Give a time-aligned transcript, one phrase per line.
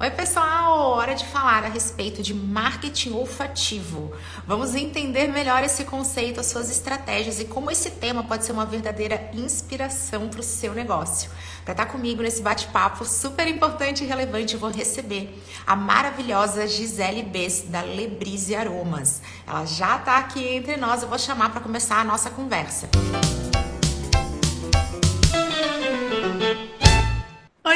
[0.00, 0.90] Oi, pessoal!
[0.90, 4.12] Hora de falar a respeito de marketing olfativo.
[4.44, 8.66] Vamos entender melhor esse conceito, as suas estratégias e como esse tema pode ser uma
[8.66, 11.30] verdadeira inspiração para o seu negócio.
[11.64, 16.66] Para estar tá comigo nesse bate-papo super importante e relevante, eu vou receber a maravilhosa
[16.66, 19.22] Gisele Bess, da Lebrise Aromas.
[19.46, 22.88] Ela já está aqui entre nós, eu vou chamar para começar a nossa conversa.
[22.96, 23.43] Música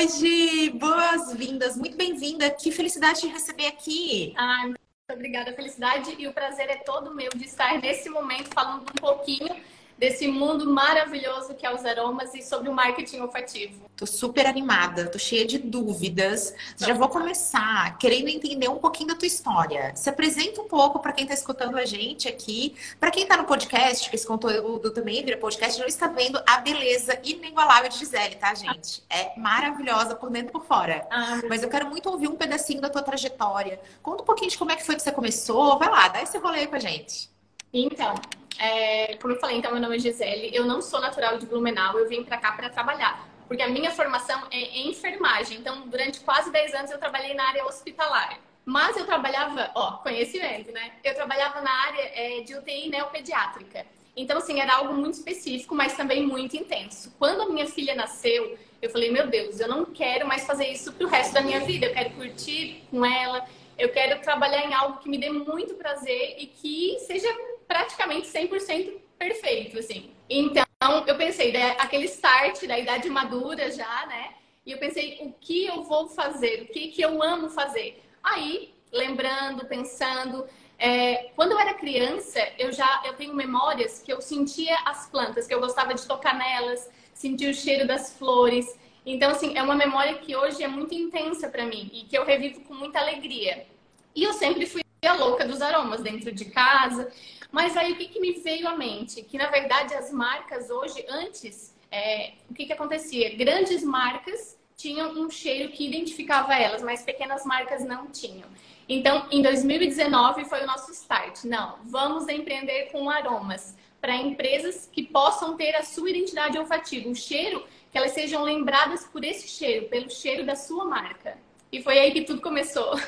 [0.07, 2.49] Gi, boas-vindas, muito bem-vinda.
[2.51, 4.33] Que felicidade de receber aqui.
[4.37, 4.79] Ah, muito
[5.11, 5.53] obrigada.
[5.53, 9.57] Felicidade e o prazer é todo meu de estar nesse momento falando um pouquinho
[9.99, 13.89] desse mundo maravilhoso que é os aromas e sobre o marketing olfativo.
[13.97, 16.55] Tô super animada, tô cheia de dúvidas.
[16.77, 19.93] Já vou começar querendo entender um pouquinho da tua história.
[19.97, 23.45] Se apresenta um pouco para quem está escutando a gente aqui, para quem está no
[23.45, 28.37] podcast, que esse conteúdo também vira podcast, não está vendo a beleza inigualável de Gisele,
[28.37, 29.03] tá, gente?
[29.11, 31.05] É maravilhosa por dentro e por fora.
[31.11, 33.81] Ah, Mas eu quero muito ouvir um pedacinho da tua trajetória.
[34.01, 35.77] Conta um pouquinho de como é que foi que você começou.
[35.79, 37.29] Vai lá, dá esse rolê aí com a gente.
[37.73, 38.15] Então,
[38.59, 40.51] é, como eu falei, então meu nome é Gisele.
[40.55, 43.29] Eu não sou natural de Blumenau, eu vim para cá para trabalhar.
[43.47, 45.59] Porque a minha formação é em enfermagem.
[45.59, 48.39] Então, durante quase 10 anos eu trabalhei na área hospitalar.
[48.65, 50.93] Mas eu trabalhava, ó, conhecimento, né?
[51.03, 53.87] Eu trabalhava na área é, de UTI neopediátrica.
[54.15, 57.15] Então, assim, era algo muito específico, mas também muito intenso.
[57.19, 60.93] Quando a minha filha nasceu, eu falei, meu Deus, eu não quero mais fazer isso
[60.93, 61.87] pro resto da minha vida.
[61.87, 63.47] Eu quero curtir com ela,
[63.79, 67.29] eu quero trabalhar em algo que me dê muito prazer e que seja
[67.69, 70.11] praticamente 100% perfeito, assim.
[70.29, 70.65] Então,
[71.07, 74.31] eu pensei, né, aquele start da idade madura já, né?
[74.65, 76.63] E eu pensei, o que eu vou fazer?
[76.63, 78.03] O que, que eu amo fazer?
[78.23, 80.47] Aí, lembrando, pensando,
[80.79, 85.47] é, quando eu era criança, eu já eu tenho memórias que eu sentia as plantas,
[85.47, 88.79] que eu gostava de tocar nelas, sentir o cheiro das flores.
[89.05, 92.25] Então, assim, é uma memória que hoje é muito intensa para mim e que eu
[92.25, 93.67] revivo com muita alegria.
[94.15, 97.11] E eu sempre fui a louca dos aromas dentro de casa.
[97.51, 99.23] Mas aí o que, que me veio à mente?
[99.23, 103.35] Que na verdade as marcas hoje, antes, é, o que, que acontecia?
[103.37, 108.49] Grandes marcas tinham um cheiro que identificava elas, mas pequenas marcas não tinham.
[108.89, 111.45] Então, em 2019 foi o nosso start.
[111.45, 117.15] Não, vamos empreender com aromas para empresas que possam ter a sua identidade olfativa, o
[117.15, 121.37] cheiro, que elas sejam lembradas por esse cheiro, pelo cheiro da sua marca.
[121.73, 122.99] E foi aí que tudo começou.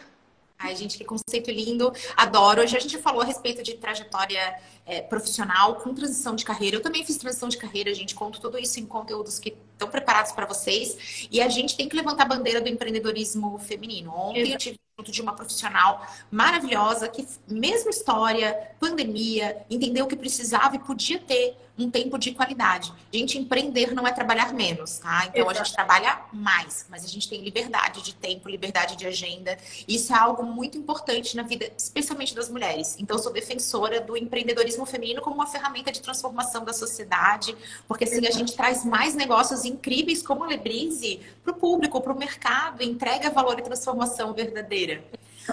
[0.62, 1.90] Ai, gente, que conceito lindo.
[2.14, 2.60] Adoro.
[2.60, 6.76] Hoje a gente falou a respeito de trajetória é, profissional com transição de carreira.
[6.76, 9.88] Eu também fiz transição de carreira, a gente conta tudo isso em conteúdos que estão
[9.88, 11.28] preparados para vocês.
[11.30, 14.12] E a gente tem que levantar a bandeira do empreendedorismo feminino.
[14.14, 14.52] Ontem Exato.
[14.52, 20.78] eu tive junto de uma profissional maravilhosa que, mesma história, pandemia, entendeu que precisava e
[20.78, 22.92] podia ter um tempo de qualidade.
[23.12, 25.26] Gente, empreender não é trabalhar menos, tá?
[25.26, 25.50] Então Exato.
[25.50, 29.56] a gente trabalha mais, mas a gente tem liberdade de tempo, liberdade de agenda.
[29.88, 32.96] Isso é algo muito importante na vida, especialmente das mulheres.
[32.98, 37.56] Então eu sou defensora do empreendedorismo feminino como uma ferramenta de transformação da sociedade,
[37.88, 42.12] porque assim a gente traz mais negócios incríveis como a Lebrise para o público, para
[42.12, 45.02] o mercado, entrega valor e transformação verdadeira.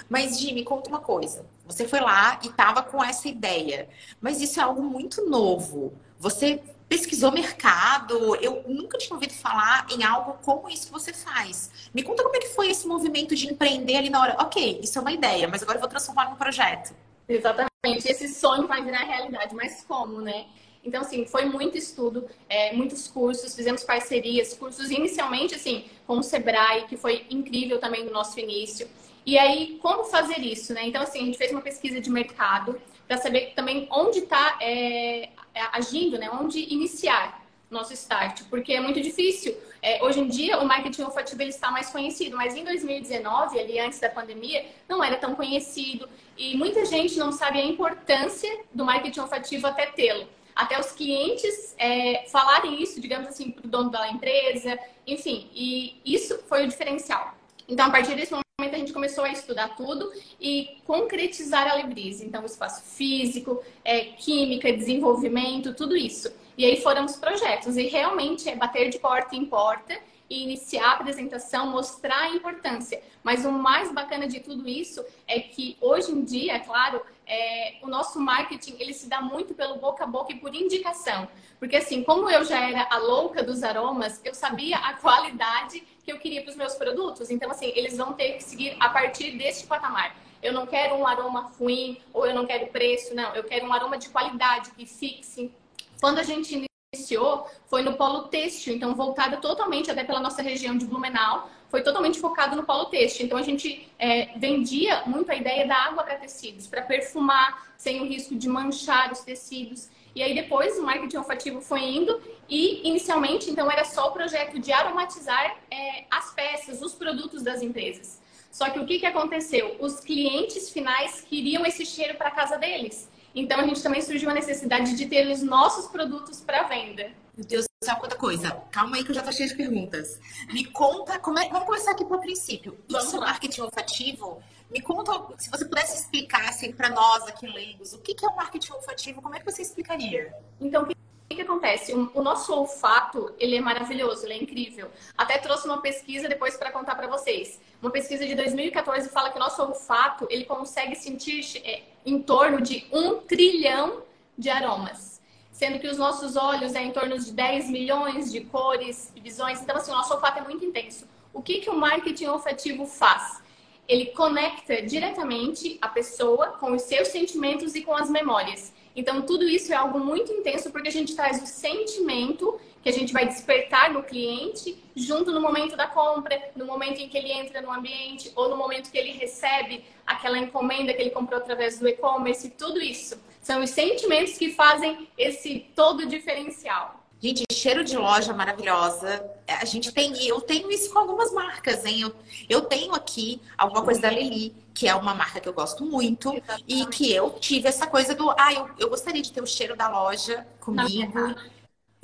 [0.08, 1.44] Mas, me conta uma coisa.
[1.66, 3.88] Você foi lá e estava com essa ideia,
[4.20, 5.92] mas isso é algo muito novo.
[6.18, 11.70] Você pesquisou mercado, eu nunca tinha ouvido falar em algo como isso que você faz.
[11.92, 14.36] Me conta como é que foi esse movimento de empreender ali na hora.
[14.40, 16.94] Ok, isso é uma ideia, mas agora eu vou transformar num projeto.
[17.28, 17.68] Exatamente.
[17.86, 20.46] Esse sonho vai virar realidade, mas como, né?
[20.82, 26.22] Então, assim, foi muito estudo, é, muitos cursos, fizemos parcerias, cursos inicialmente, assim, com o
[26.22, 28.88] Sebrae, que foi incrível também no nosso início.
[29.26, 30.86] E aí, como fazer isso, né?
[30.86, 35.28] Então, assim, a gente fez uma pesquisa de mercado para saber também onde está é,
[35.72, 36.30] agindo, né?
[36.30, 39.54] Onde iniciar nosso start, porque é muito difícil.
[39.82, 43.78] É, hoje em dia, o marketing olfativo ele está mais conhecido, mas em 2019, ali
[43.78, 48.84] antes da pandemia, não era tão conhecido e muita gente não sabe a importância do
[48.84, 50.26] marketing olfativo até tê-lo.
[50.54, 54.76] Até os clientes é, falarem isso, digamos assim, para o dono da empresa,
[55.06, 57.34] enfim, e isso foi o diferencial.
[57.68, 62.26] Então, a partir desse momento, a gente começou a estudar tudo e concretizar a Librise.
[62.26, 66.28] Então, o espaço físico, é, química, desenvolvimento, tudo isso.
[66.56, 67.76] E aí foram os projetos.
[67.76, 69.96] E realmente é bater de porta em porta
[70.28, 73.00] e iniciar a apresentação, mostrar a importância.
[73.22, 77.76] Mas o mais bacana de tudo isso é que hoje em dia, é claro, é,
[77.80, 81.28] o nosso marketing ele se dá muito pelo boca a boca e por indicação.
[81.60, 86.12] Porque assim, como eu já era a louca dos aromas, eu sabia a qualidade que
[86.12, 87.28] eu queria para os meus produtos.
[87.28, 90.16] Então, assim, eles vão ter que seguir a partir deste patamar.
[90.42, 93.34] Eu não quero um aroma ruim ou eu não quero preço, não.
[93.34, 95.52] Eu quero um aroma de qualidade que fixe.
[96.00, 100.78] Quando a gente iniciou, foi no polo têxtil, então voltado totalmente até pela nossa região
[100.78, 103.26] de Blumenau, foi totalmente focado no polo têxtil.
[103.26, 108.00] Então a gente é, vendia muito a ideia da água para tecidos, para perfumar sem
[108.00, 109.90] o risco de manchar os tecidos.
[110.18, 114.58] E aí depois o marketing olfativo foi indo e inicialmente então era só o projeto
[114.58, 118.18] de aromatizar é, as peças, os produtos das empresas.
[118.50, 119.76] Só que o que, que aconteceu?
[119.78, 123.08] Os clientes finais queriam esse cheiro para casa deles.
[123.32, 127.12] Então a gente também surgiu a necessidade de ter os nossos produtos para venda.
[127.36, 128.50] Meu Deus do céu, quanta coisa.
[128.72, 130.18] Calma aí que eu já tô cheia de perguntas.
[130.52, 132.76] Me conta, como é, vamos começar aqui pelo princípio.
[132.88, 134.42] Isso é marketing olfativo?
[134.70, 138.36] Me conta, se você pudesse explicar assim para nós aqui leigos, o que é o
[138.36, 139.22] marketing olfativo?
[139.22, 140.34] Como é que você explicaria?
[140.60, 140.86] Então, o
[141.34, 141.94] que acontece?
[141.94, 144.90] O nosso olfato, ele é maravilhoso, ele é incrível.
[145.16, 147.58] Até trouxe uma pesquisa depois para contar para vocês.
[147.80, 152.60] Uma pesquisa de 2014 fala que o nosso olfato, ele consegue sentir é, em torno
[152.60, 154.02] de um trilhão
[154.36, 155.18] de aromas.
[155.50, 159.62] Sendo que os nossos olhos é em torno de 10 milhões de cores, visões.
[159.62, 161.06] Então, assim, o nosso olfato é muito intenso.
[161.32, 163.42] O que, que o marketing olfativo faz?
[163.88, 168.72] Ele conecta diretamente a pessoa com os seus sentimentos e com as memórias.
[168.94, 172.92] Então, tudo isso é algo muito intenso porque a gente traz o sentimento que a
[172.92, 177.32] gente vai despertar no cliente junto no momento da compra, no momento em que ele
[177.32, 181.78] entra no ambiente ou no momento que ele recebe aquela encomenda que ele comprou através
[181.78, 183.20] do e-commerce, tudo isso.
[183.40, 187.07] São os sentimentos que fazem esse todo diferencial.
[187.20, 189.28] Gente, cheiro de loja maravilhosa.
[189.46, 192.00] A gente tem, eu tenho isso com algumas marcas, hein?
[192.00, 192.14] Eu,
[192.48, 196.32] eu tenho aqui alguma coisa da Lili, que é uma marca que eu gosto muito,
[196.32, 196.64] Exatamente.
[196.68, 199.76] e que eu tive essa coisa do, ah, eu, eu gostaria de ter o cheiro
[199.76, 201.18] da loja comigo.
[201.18, 201.34] Na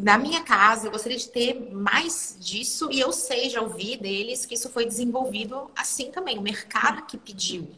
[0.00, 4.44] na minha casa, eu gostaria de ter mais disso, e eu sei, já ouvi deles,
[4.44, 7.70] que isso foi desenvolvido assim também, o mercado que pediu.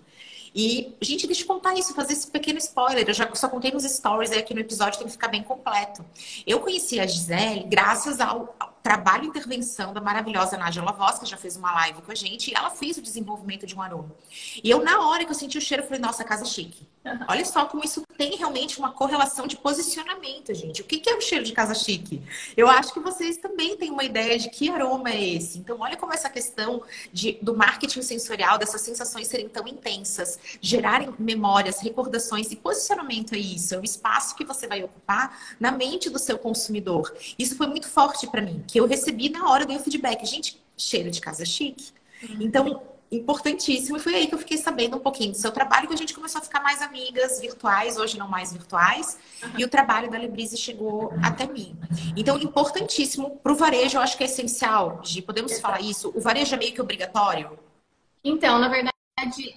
[0.56, 3.06] E, gente, deixa eu contar isso, fazer esse pequeno spoiler.
[3.06, 6.03] Eu já só contei nos stories aí aqui no episódio, tem que ficar bem completo.
[6.47, 11.26] Eu conheci a Gisele graças ao, ao trabalho e intervenção da maravilhosa Nádia Voz, que
[11.26, 14.14] já fez uma live com a gente, e ela fez o desenvolvimento de um aroma.
[14.62, 16.86] E eu, na hora que eu senti o cheiro, falei, nossa, casa chique.
[17.28, 20.82] Olha só como isso tem realmente uma correlação de posicionamento, gente.
[20.82, 22.22] O que é o cheiro de casa chique?
[22.56, 25.58] Eu acho que vocês também têm uma ideia de que aroma é esse.
[25.58, 31.14] Então, olha como essa questão de, do marketing sensorial, dessas sensações serem tão intensas, gerarem
[31.18, 33.74] memórias, recordações e posicionamento é isso.
[33.74, 37.14] É o espaço que você vai ocupar na mente do seu consumidor.
[37.38, 40.26] Isso foi muito forte para mim, que eu recebi na hora do feedback.
[40.26, 41.93] Gente, cheiro de casa chique.
[42.23, 42.37] Uhum.
[42.40, 43.96] Então, importantíssimo.
[43.96, 46.12] E foi aí que eu fiquei sabendo um pouquinho do seu trabalho, que a gente
[46.12, 49.19] começou a ficar mais amigas virtuais, hoje não mais virtuais.
[49.43, 49.50] Uhum.
[49.56, 51.75] E o trabalho da Lebrise chegou até mim.
[52.14, 55.67] Então, importantíssimo para o varejo, eu acho que é essencial, Gi, podemos Exato.
[55.67, 56.12] falar isso?
[56.14, 57.58] O varejo é meio que obrigatório?
[58.22, 59.56] Então, na verdade,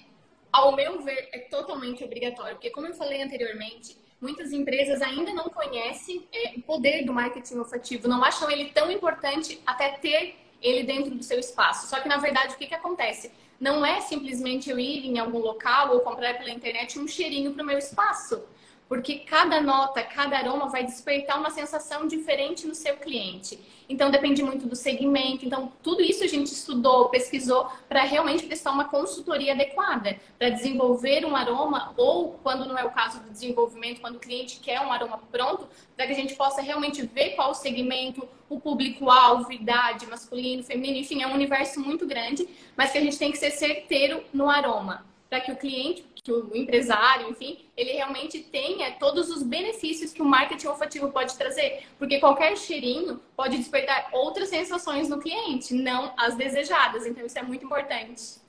[0.50, 2.54] ao meu ver, é totalmente obrigatório.
[2.54, 7.58] Porque, como eu falei anteriormente, muitas empresas ainda não conhecem é, o poder do marketing
[7.58, 11.88] olfativo, não acham ele tão importante até ter ele dentro do seu espaço.
[11.88, 13.32] Só que, na verdade, o que, que acontece?
[13.58, 17.62] Não é simplesmente eu ir em algum local ou comprar pela internet um cheirinho para
[17.62, 18.42] o meu espaço
[18.90, 23.56] porque cada nota, cada aroma vai despertar uma sensação diferente no seu cliente.
[23.88, 25.46] Então depende muito do segmento.
[25.46, 31.24] Então tudo isso a gente estudou, pesquisou para realmente prestar uma consultoria adequada para desenvolver
[31.24, 34.90] um aroma ou quando não é o caso do desenvolvimento, quando o cliente quer um
[34.90, 40.04] aroma pronto, para que a gente possa realmente ver qual o segmento, o público-alvo, idade,
[40.08, 43.52] masculino, feminino, enfim, é um universo muito grande, mas que a gente tem que ser
[43.52, 49.30] certeiro no aroma para que o cliente, que o empresário, enfim, ele realmente tenha todos
[49.30, 51.84] os benefícios que o marketing olfativo pode trazer.
[51.98, 57.06] Porque qualquer cheirinho pode despertar outras sensações no cliente, não as desejadas.
[57.06, 58.40] Então, isso é muito importante.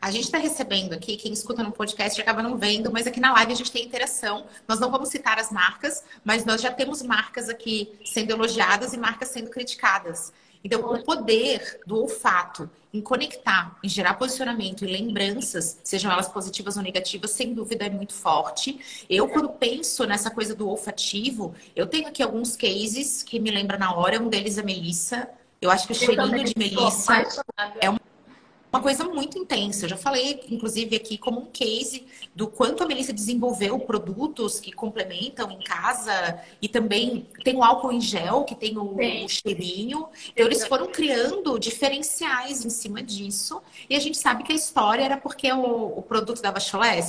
[0.00, 3.32] A gente está recebendo aqui, quem escuta no podcast acaba não vendo, mas aqui na
[3.32, 4.46] live a gente tem interação.
[4.68, 8.98] Nós não vamos citar as marcas, mas nós já temos marcas aqui sendo elogiadas e
[8.98, 10.32] marcas sendo criticadas.
[10.66, 16.76] Então, o poder do olfato em conectar, em gerar posicionamento e lembranças, sejam elas positivas
[16.76, 18.80] ou negativas, sem dúvida é muito forte.
[19.08, 23.78] Eu, quando penso nessa coisa do olfativo, eu tenho aqui alguns cases que me lembram
[23.78, 24.20] na hora.
[24.20, 25.28] Um deles é Melissa.
[25.62, 27.24] Eu acho que o cheirinho de Melissa
[27.80, 27.96] é um
[28.76, 29.86] uma coisa muito intensa.
[29.86, 34.70] Eu já falei, inclusive, aqui como um case do quanto a Melissa desenvolveu produtos que
[34.70, 40.08] complementam em casa e também tem o álcool em gel, que tem o, o cheirinho.
[40.28, 43.62] Então, eles foram criando diferenciais em cima disso.
[43.88, 47.00] E a gente sabe que a história era porque o, o produto dava chulé.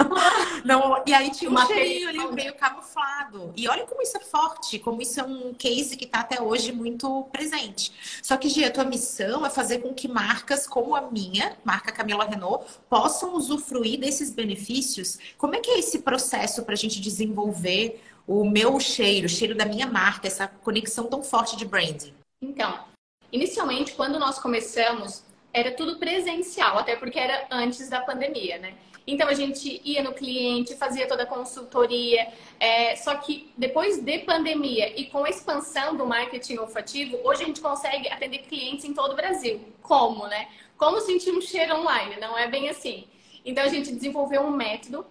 [0.64, 3.52] Não, e aí tinha um cheirinho ali meio camuflado.
[3.56, 6.70] E olha como isso é forte, como isso é um case que está até hoje
[6.72, 7.92] muito presente.
[8.22, 11.56] Só que, Gia, a tua missão é fazer com que marcas como a a minha,
[11.64, 15.18] marca Camila Renault, possam usufruir desses benefícios?
[15.36, 19.54] Como é que é esse processo para a gente desenvolver o meu cheiro, o cheiro
[19.54, 22.14] da minha marca, essa conexão tão forte de branding?
[22.40, 22.84] Então,
[23.32, 28.74] inicialmente, quando nós começamos, era tudo presencial, até porque era antes da pandemia, né?
[29.06, 32.28] Então a gente ia no cliente, fazia toda a consultoria.
[32.58, 37.46] É, só que depois de pandemia e com a expansão do marketing olfativo, hoje a
[37.46, 39.60] gente consegue atender clientes em todo o Brasil.
[39.82, 40.48] Como, né?
[40.80, 42.16] Como sentir um cheiro online?
[42.18, 43.06] Não é bem assim.
[43.44, 45.06] Então a gente desenvolveu um método,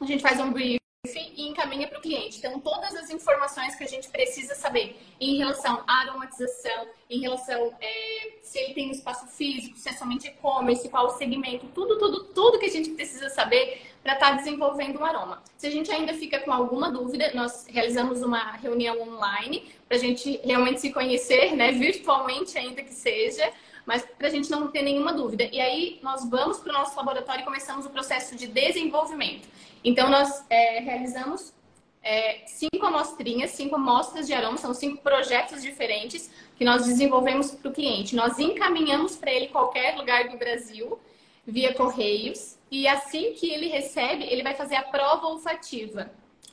[0.00, 2.38] a gente faz um brief e encaminha para o cliente.
[2.38, 7.72] Então, todas as informações que a gente precisa saber em relação à aromatização, em relação
[7.80, 11.98] é, se ele tem um espaço físico, se é somente e-commerce, qual o segmento, tudo,
[11.98, 15.40] tudo, tudo que a gente precisa saber para estar tá desenvolvendo um aroma.
[15.56, 20.00] Se a gente ainda fica com alguma dúvida, nós realizamos uma reunião online para a
[20.00, 23.52] gente realmente se conhecer, né, virtualmente ainda que seja,
[23.86, 25.44] mas para a gente não ter nenhuma dúvida.
[25.44, 29.48] E aí nós vamos para o nosso laboratório e começamos o processo de desenvolvimento.
[29.84, 31.52] Então, nós é, realizamos
[32.02, 37.70] é, cinco amostrinhas, cinco amostras de aroma, são cinco projetos diferentes que nós desenvolvemos para
[37.70, 38.16] o cliente.
[38.16, 40.98] Nós encaminhamos para ele qualquer lugar do Brasil
[41.46, 46.10] via correios e assim que ele recebe, ele vai fazer a prova olfativa.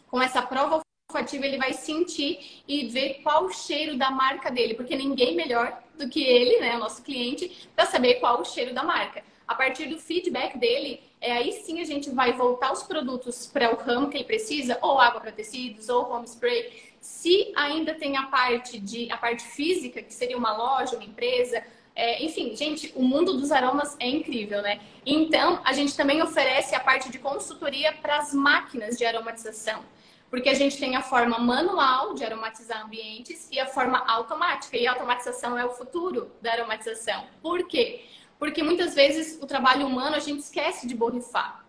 [0.10, 4.74] Com essa prova olfativa, ele vai sentir e ver qual o cheiro da marca dele,
[4.74, 8.74] porque ninguém melhor do que ele, né, o nosso cliente, para saber qual o cheiro
[8.74, 9.22] da marca.
[9.46, 13.74] A partir do feedback dele, é, aí sim a gente vai voltar os produtos para
[13.74, 16.72] o ramo que ele precisa, ou água para tecidos, ou home spray.
[17.02, 21.64] Se ainda tem a parte de a parte física, que seria uma loja, uma empresa,
[21.96, 24.80] é, enfim, gente, o mundo dos aromas é incrível, né?
[25.06, 29.84] Então, a gente também oferece a parte de consultoria para as máquinas de aromatização.
[30.30, 34.78] Porque a gente tem a forma manual de aromatizar ambientes e a forma automática.
[34.78, 37.26] E a automatização é o futuro da aromatização.
[37.42, 38.06] Por quê?
[38.38, 41.66] Porque muitas vezes o trabalho humano a gente esquece de borrifar.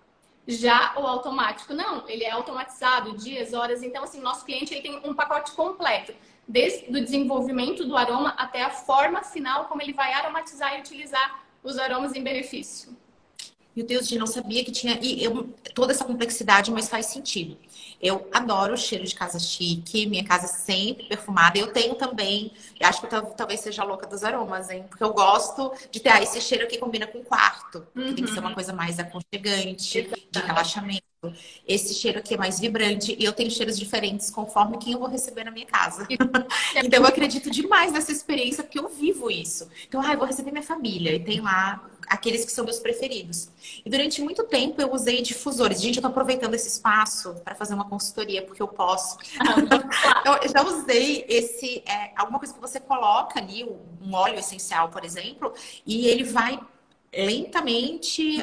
[0.46, 3.82] Já o automático, não, ele é automatizado, dias, horas.
[3.82, 6.14] Então, assim, nosso cliente ele tem um pacote completo,
[6.46, 11.44] desde o desenvolvimento do aroma até a forma final como ele vai aromatizar e utilizar
[11.62, 12.96] os aromas em benefício.
[13.80, 17.56] Meu Deus, eu não sabia que tinha e eu, toda essa complexidade, mas faz sentido.
[17.98, 21.58] Eu adoro o cheiro de casa chique, minha casa é sempre perfumada.
[21.58, 24.84] Eu tenho também, acho que eu talvez seja louca dos aromas, hein?
[24.86, 27.86] Porque eu gosto de ter ah, esse cheiro que combina com o quarto.
[27.96, 28.14] Uhum.
[28.14, 28.54] Tem que ser uma uhum.
[28.54, 30.22] coisa mais aconchegante, Exato.
[30.30, 31.09] de relaxamento.
[31.68, 35.08] Esse cheiro aqui é mais vibrante e eu tenho cheiros diferentes conforme quem eu vou
[35.08, 36.06] receber na minha casa.
[36.74, 39.68] então eu acredito demais nessa experiência porque eu vivo isso.
[39.86, 43.50] Então, ah, eu vou receber minha família e tem lá aqueles que são meus preferidos.
[43.84, 45.82] E durante muito tempo eu usei difusores.
[45.82, 49.18] Gente, eu tô aproveitando esse espaço para fazer uma consultoria, porque eu posso.
[50.24, 55.04] eu já usei esse, é, alguma coisa que você coloca ali, um óleo essencial, por
[55.04, 55.52] exemplo,
[55.86, 56.58] e ele vai
[57.12, 58.42] lentamente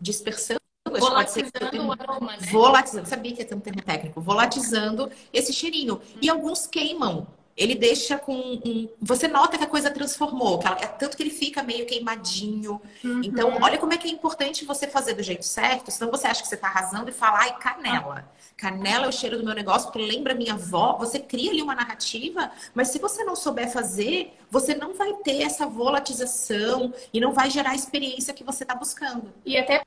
[0.00, 0.57] dispersando
[0.90, 2.46] Volatizando o aroma, né?
[2.50, 4.20] Volatizando, sabia que é um termo técnico.
[4.20, 6.00] Volatizando esse cheirinho.
[6.20, 7.26] E alguns queimam
[7.58, 8.88] ele deixa com um...
[9.02, 10.78] Você nota que a coisa transformou, que ela...
[10.80, 12.80] é tanto que ele fica meio queimadinho.
[13.02, 13.20] Uhum.
[13.24, 16.40] Então, olha como é que é importante você fazer do jeito certo, senão você acha
[16.40, 18.30] que você está arrasando e fala, ai, canela.
[18.56, 20.96] Canela é o cheiro do meu negócio, porque lembra minha avó.
[20.98, 25.42] Você cria ali uma narrativa, mas se você não souber fazer, você não vai ter
[25.42, 29.32] essa volatização e não vai gerar a experiência que você está buscando.
[29.44, 29.82] E até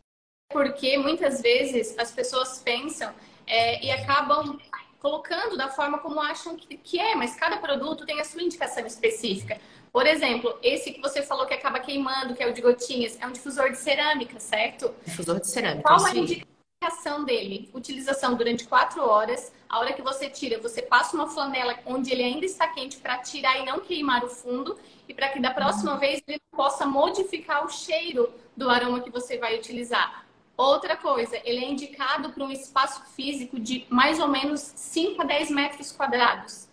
[0.51, 3.13] porque muitas vezes as pessoas pensam
[3.47, 4.57] é, e acabam
[4.99, 8.85] colocando da forma como acham que, que é, mas cada produto tem a sua indicação
[8.85, 9.59] específica.
[9.91, 13.27] Por exemplo, esse que você falou que acaba queimando, que é o de gotinhas, é
[13.27, 14.93] um difusor de cerâmica, certo?
[15.05, 15.83] Difusor de cerâmica.
[15.83, 17.69] Qual a indicação dele?
[17.73, 19.51] Utilização durante quatro horas.
[19.67, 23.17] A hora que você tira, você passa uma flanela onde ele ainda está quente para
[23.17, 24.79] tirar e não queimar o fundo
[25.09, 29.37] e para que da próxima vez ele possa modificar o cheiro do aroma que você
[29.37, 30.25] vai utilizar.
[30.57, 35.25] Outra coisa, ele é indicado para um espaço físico de mais ou menos 5 a
[35.25, 36.67] 10 metros quadrados.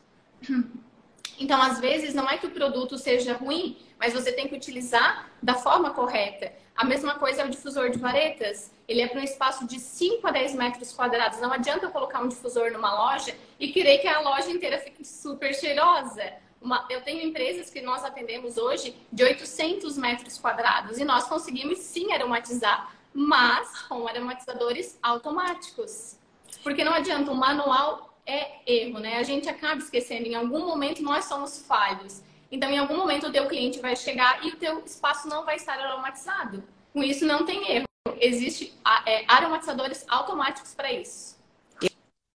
[1.40, 5.30] Então, às vezes, não é que o produto seja ruim, mas você tem que utilizar
[5.40, 6.52] da forma correta.
[6.74, 8.72] A mesma coisa é o difusor de varetas.
[8.86, 11.40] Ele é para um espaço de 5 a 10 metros quadrados.
[11.40, 15.04] Não adianta eu colocar um difusor numa loja e querer que a loja inteira fique
[15.04, 16.34] super cheirosa.
[16.60, 21.78] Uma, eu tenho empresas que nós atendemos hoje de 800 metros quadrados e nós conseguimos
[21.78, 26.16] sim aromatizar mas com aromatizadores automáticos.
[26.62, 29.16] Porque não adianta, o manual é erro, né?
[29.18, 32.22] A gente acaba esquecendo, em algum momento nós somos falhos.
[32.50, 35.56] Então, em algum momento o teu cliente vai chegar e o teu espaço não vai
[35.56, 36.62] estar aromatizado.
[36.92, 37.86] Com isso não tem erro.
[38.20, 38.72] Existem
[39.04, 41.37] é, aromatizadores automáticos para isso.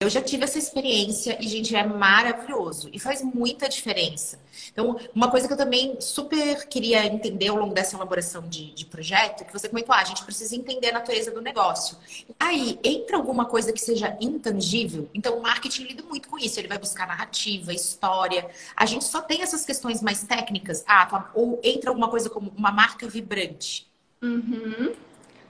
[0.02, 4.40] Eu já tive essa experiência e, gente, é maravilhoso e faz muita diferença.
[4.72, 8.84] Então, uma coisa que eu também super queria entender ao longo dessa elaboração de, de
[8.84, 11.96] projeto, que você comentou, ah, a gente precisa entender a natureza do negócio.
[12.38, 15.08] Aí, entra alguma coisa que seja intangível?
[15.14, 16.58] Então, o marketing lida muito com isso.
[16.58, 18.50] Ele vai buscar narrativa, história.
[18.74, 20.82] A gente só tem essas questões mais técnicas.
[20.84, 23.86] Ah, tá, ou entra alguma coisa como uma marca vibrante.
[24.20, 24.94] Uhum.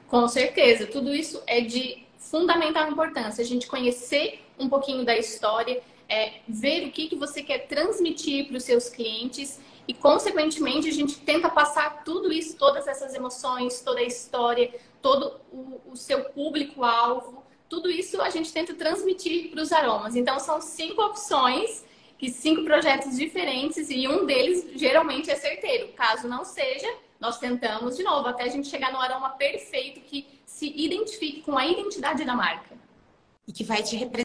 [0.09, 0.87] Com certeza.
[0.87, 3.43] Tudo isso é de fundamental importância.
[3.43, 8.49] A gente conhecer um pouquinho da história, é, ver o que, que você quer transmitir
[8.49, 13.81] para os seus clientes e, consequentemente, a gente tenta passar tudo isso, todas essas emoções,
[13.81, 19.63] toda a história, todo o, o seu público-alvo, tudo isso a gente tenta transmitir para
[19.63, 20.15] os aromas.
[20.15, 21.85] Então, são cinco opções
[22.21, 25.89] e cinco projetos diferentes e um deles geralmente é certeiro.
[25.95, 26.89] Caso não seja,
[27.19, 30.27] nós tentamos de novo até a gente chegar no aroma perfeito que
[30.63, 32.77] se identifique com a identidade da marca.
[33.49, 34.23] E que vai te representar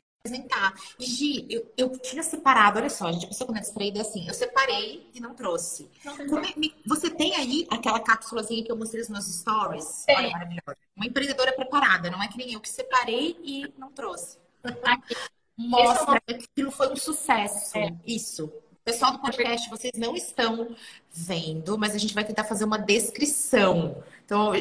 [0.99, 4.01] Gi, eu, eu tinha separado, olha só, a gente, a pessoa quando é distraída é
[4.01, 5.89] assim, eu separei e não trouxe.
[6.03, 6.53] Não, é,
[6.85, 10.03] você tem aí aquela cápsulazinha que eu mostrei nos meus stories?
[10.05, 10.17] Tem.
[10.17, 10.77] Olha, maravilhosa.
[10.95, 14.37] Uma empreendedora preparada, não é que nem eu que separei e não trouxe.
[14.83, 15.15] Aqui.
[15.57, 17.77] Mostra que aquilo foi um sucesso.
[17.77, 17.95] É.
[18.05, 18.51] Isso.
[18.83, 20.75] Pessoal do podcast, vocês não estão
[21.11, 24.03] vendo, mas a gente vai tentar fazer uma descrição.
[24.25, 24.53] Então,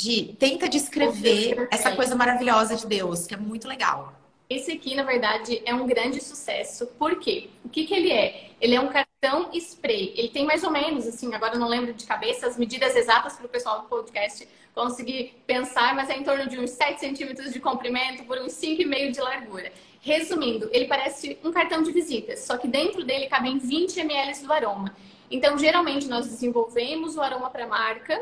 [0.00, 4.14] Gi, tenta descrever essa coisa maravilhosa de Deus, que é muito legal.
[4.48, 6.86] Esse aqui, na verdade, é um grande sucesso.
[6.98, 7.50] Por quê?
[7.62, 8.50] O que, que ele é?
[8.60, 10.14] Ele é um cartão spray.
[10.16, 13.36] Ele tem mais ou menos, assim, agora eu não lembro de cabeça as medidas exatas
[13.36, 17.52] para o pessoal do podcast conseguir pensar, mas é em torno de uns 7 centímetros
[17.52, 19.70] de comprimento por uns 5,5 de largura.
[20.00, 24.52] Resumindo, ele parece um cartão de visitas, só que dentro dele cabem 20 ml do
[24.52, 24.96] aroma.
[25.30, 28.20] Então, geralmente, nós desenvolvemos o aroma para a marca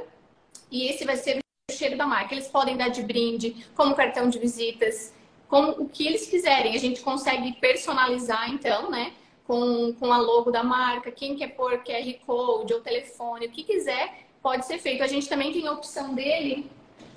[0.70, 1.38] e esse vai ser
[1.78, 2.35] cheiro da marca.
[2.35, 5.14] Eles podem dar de brinde, como cartão de visitas
[5.49, 6.75] com o que eles quiserem.
[6.75, 9.12] A gente consegue personalizar, então, né?
[9.47, 13.64] Com, com a logo da marca, quem quer pôr QR Code ou telefone, o que
[13.64, 15.02] quiser, pode ser feito.
[15.02, 16.70] A gente também tem a opção dele,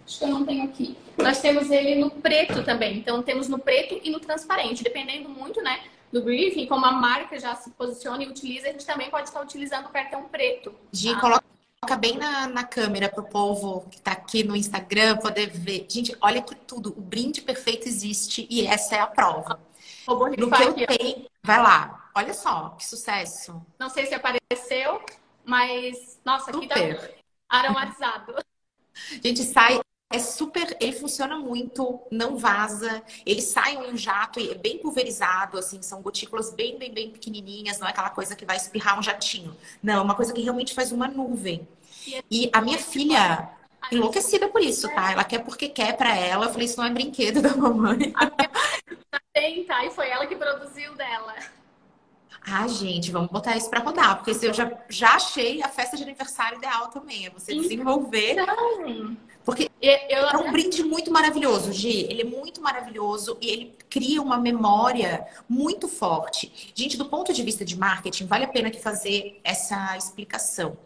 [0.05, 0.95] acho que eu não tenho aqui.
[1.17, 2.97] Nós temos ele no preto também.
[2.97, 5.81] Então, temos no preto e no transparente, dependendo muito, né?
[6.09, 9.41] Do briefing, como a marca já se posiciona e utiliza, a gente também pode estar
[9.41, 10.73] utilizando o cartão preto.
[10.91, 11.19] Gi, tá?
[11.19, 11.50] coloca
[11.83, 15.88] coloca bem na, na câmera para o povo que está aqui no Instagram poder ver.
[15.89, 16.93] Gente, olha que tudo.
[16.95, 19.59] O brinde perfeito existe e essa é a prova.
[20.07, 21.25] No que eu tenho.
[21.44, 22.11] Vai lá.
[22.13, 23.65] Olha só, que sucesso.
[23.79, 25.03] Não sei se apareceu,
[25.44, 26.20] mas.
[26.24, 27.00] Nossa, aqui Super.
[27.00, 28.35] tá aromatizado.
[29.24, 29.80] Gente, sai
[30.11, 35.57] é super, ele funciona muito, não vaza, ele sai um jato e é bem pulverizado,
[35.57, 39.03] assim, são gotículas bem, bem, bem pequenininhas, não é aquela coisa que vai espirrar um
[39.03, 39.55] jatinho.
[39.81, 41.67] Não, é uma coisa que realmente faz uma nuvem.
[42.29, 43.50] E a minha filha,
[43.91, 45.11] enlouquecida por isso, tá?
[45.11, 46.45] Ela quer porque quer para ela.
[46.45, 48.13] Eu falei, isso não é brinquedo da mamãe.
[49.33, 49.85] Tem, tá?
[49.85, 51.35] E foi ela que produziu dela.
[52.43, 56.03] Ah, gente, vamos botar isso para rodar, porque eu já, já achei a festa de
[56.03, 57.27] aniversário ideal também.
[57.27, 58.31] É você desenvolver.
[58.31, 60.27] Então, porque eu...
[60.27, 62.07] é um brinde muito maravilhoso, Gi.
[62.09, 66.71] Ele é muito maravilhoso e ele cria uma memória muito forte.
[66.73, 70.77] Gente, do ponto de vista de marketing, vale a pena que fazer essa explicação.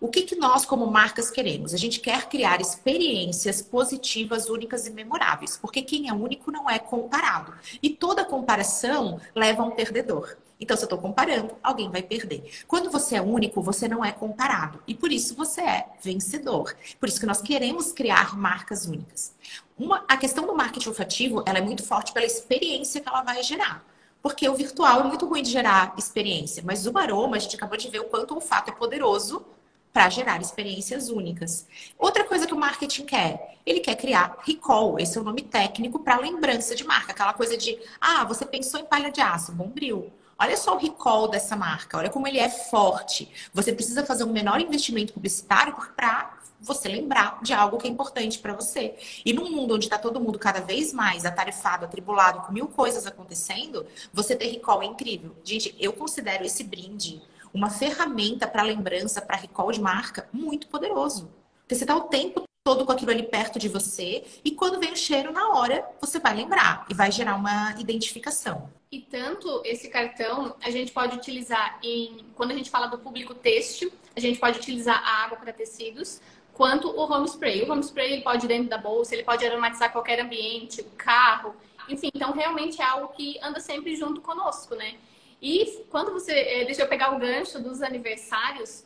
[0.00, 1.72] O que, que nós, como marcas, queremos?
[1.72, 6.78] A gente quer criar experiências positivas, únicas e memoráveis, porque quem é único não é
[6.78, 7.54] comparado.
[7.82, 10.36] E toda comparação leva a um perdedor.
[10.62, 12.48] Então, se eu estou comparando, alguém vai perder.
[12.68, 14.80] Quando você é único, você não é comparado.
[14.86, 16.76] E por isso você é vencedor.
[17.00, 19.34] Por isso que nós queremos criar marcas únicas.
[19.76, 23.42] Uma, a questão do marketing olfativo, ela é muito forte pela experiência que ela vai
[23.42, 23.84] gerar.
[24.22, 27.76] Porque o virtual é muito ruim de gerar experiência, mas o aroma, a gente acabou
[27.76, 29.44] de ver o quanto o olfato é poderoso
[29.92, 31.66] para gerar experiências únicas.
[31.98, 35.98] Outra coisa que o marketing quer, ele quer criar recall, esse é o nome técnico
[35.98, 40.12] para lembrança de marca, aquela coisa de, ah, você pensou em palha de aço, bombril.
[40.38, 43.30] Olha só o recall dessa marca, olha como ele é forte.
[43.52, 48.38] Você precisa fazer um menor investimento publicitário para você lembrar de algo que é importante
[48.38, 48.94] para você.
[49.24, 53.06] E num mundo onde está todo mundo cada vez mais atarefado, atribulado, com mil coisas
[53.06, 55.36] acontecendo, você ter recall é incrível.
[55.44, 57.20] Gente, eu considero esse brinde
[57.52, 61.30] uma ferramenta para lembrança, para recall de marca, muito poderoso.
[61.60, 64.92] Porque você está o tempo todo com aquilo ali perto de você e quando vem
[64.92, 68.70] o cheiro na hora, você vai lembrar e vai gerar uma identificação.
[68.92, 73.34] E tanto esse cartão a gente pode utilizar em quando a gente fala do público
[73.34, 76.20] têxtil, a gente pode utilizar a água para tecidos,
[76.52, 77.62] quanto o home spray.
[77.62, 80.90] O home spray ele pode ir dentro da bolsa, ele pode aromatizar qualquer ambiente, o
[80.90, 81.56] carro,
[81.88, 82.10] enfim.
[82.14, 84.96] Então realmente é algo que anda sempre junto conosco, né?
[85.40, 88.84] E quando você, eh, deixa eu pegar o gancho dos aniversários,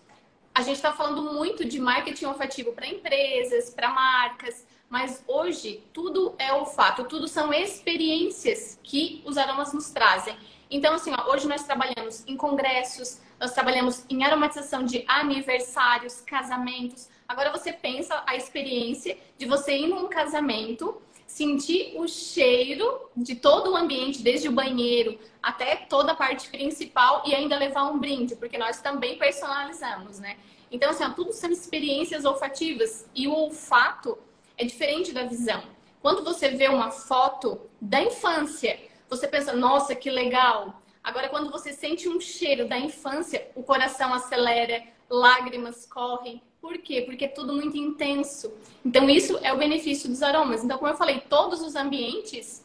[0.55, 6.35] a gente está falando muito de marketing olfativo para empresas, para marcas, Mas hoje tudo
[6.39, 10.37] é olfato, tudo são experiências que os aromas nos trazem.
[10.71, 17.09] Então, assim, ó, hoje nós trabalhamos em congressos, nós trabalhamos em aromatização de aniversários, casamentos.
[17.29, 23.73] Agora você pensa a experiência de você ir num casamento, sentir o cheiro de todo
[23.73, 28.37] o ambiente, desde o banheiro até toda a parte principal e ainda levar um brinde,
[28.37, 30.37] porque nós também personalizamos, né?
[30.71, 34.19] Então, assim, ó, tudo são experiências olfativas e o olfato
[34.57, 35.63] é diferente da visão.
[36.01, 40.81] Quando você vê uma foto da infância, você pensa, nossa, que legal.
[41.03, 46.43] Agora, quando você sente um cheiro da infância, o coração acelera, lágrimas correm.
[46.61, 47.03] Por quê?
[47.03, 48.53] Porque é tudo muito intenso.
[48.85, 50.65] Então, isso é o benefício dos aromas.
[50.65, 52.65] Então, como eu falei, todos os ambientes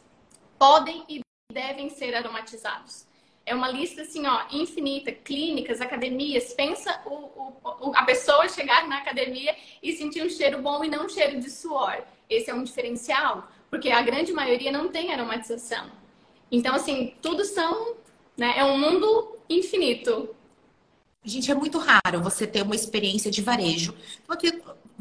[0.58, 1.20] podem e
[1.52, 3.06] devem ser aromatizados.
[3.44, 5.10] É uma lista assim, ó, infinita.
[5.12, 6.52] Clínicas, academias.
[6.52, 11.06] Pensa o, o, a pessoa chegar na academia e sentir um cheiro bom e não
[11.06, 12.02] um cheiro de suor.
[12.30, 15.90] Esse é um diferencial, porque a grande maioria não tem aromatização.
[16.50, 17.96] Então, assim, tudo são,
[18.36, 18.54] né?
[18.56, 20.34] É um mundo infinito.
[21.24, 23.94] Gente, é muito raro você ter uma experiência de varejo.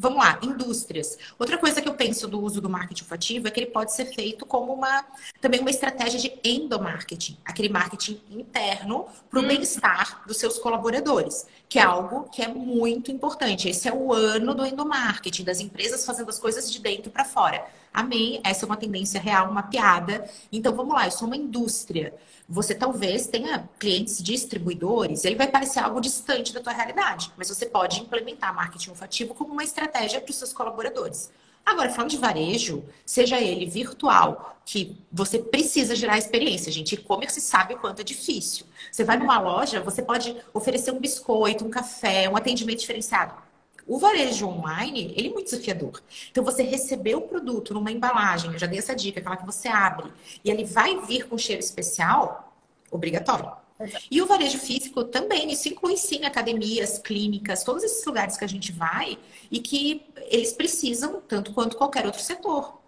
[0.01, 1.17] Vamos lá, indústrias.
[1.37, 4.05] Outra coisa que eu penso do uso do marketing olfativo é que ele pode ser
[4.05, 5.05] feito como uma
[5.39, 9.47] também uma estratégia de endomarketing, aquele marketing interno para o hum.
[9.47, 13.69] bem-estar dos seus colaboradores, que é algo que é muito importante.
[13.69, 17.63] Esse é o ano do endomarketing, das empresas fazendo as coisas de dentro para fora.
[17.93, 20.29] Amém, essa é uma tendência real, uma piada.
[20.51, 22.13] Então vamos lá, eu sou uma indústria
[22.51, 27.65] você talvez tenha clientes distribuidores, ele vai parecer algo distante da tua realidade, mas você
[27.65, 31.31] pode implementar marketing olfativo como uma estratégia para os seus colaboradores.
[31.65, 36.95] Agora, falando de varejo, seja ele virtual, que você precisa gerar experiência, gente.
[36.95, 38.65] E-commerce sabe o quanto é difícil.
[38.91, 43.33] Você vai numa loja, você pode oferecer um biscoito, um café, um atendimento diferenciado.
[43.91, 46.01] O varejo online, ele é muito desafiador.
[46.29, 49.67] Então, você receber o produto numa embalagem, eu já dei essa dica, aquela que você
[49.67, 50.09] abre,
[50.45, 52.55] e ele vai vir com cheiro especial,
[52.89, 53.51] obrigatório.
[54.09, 58.47] E o varejo físico também, isso inclui sim academias, clínicas, todos esses lugares que a
[58.47, 59.19] gente vai
[59.51, 62.79] e que eles precisam tanto quanto qualquer outro setor.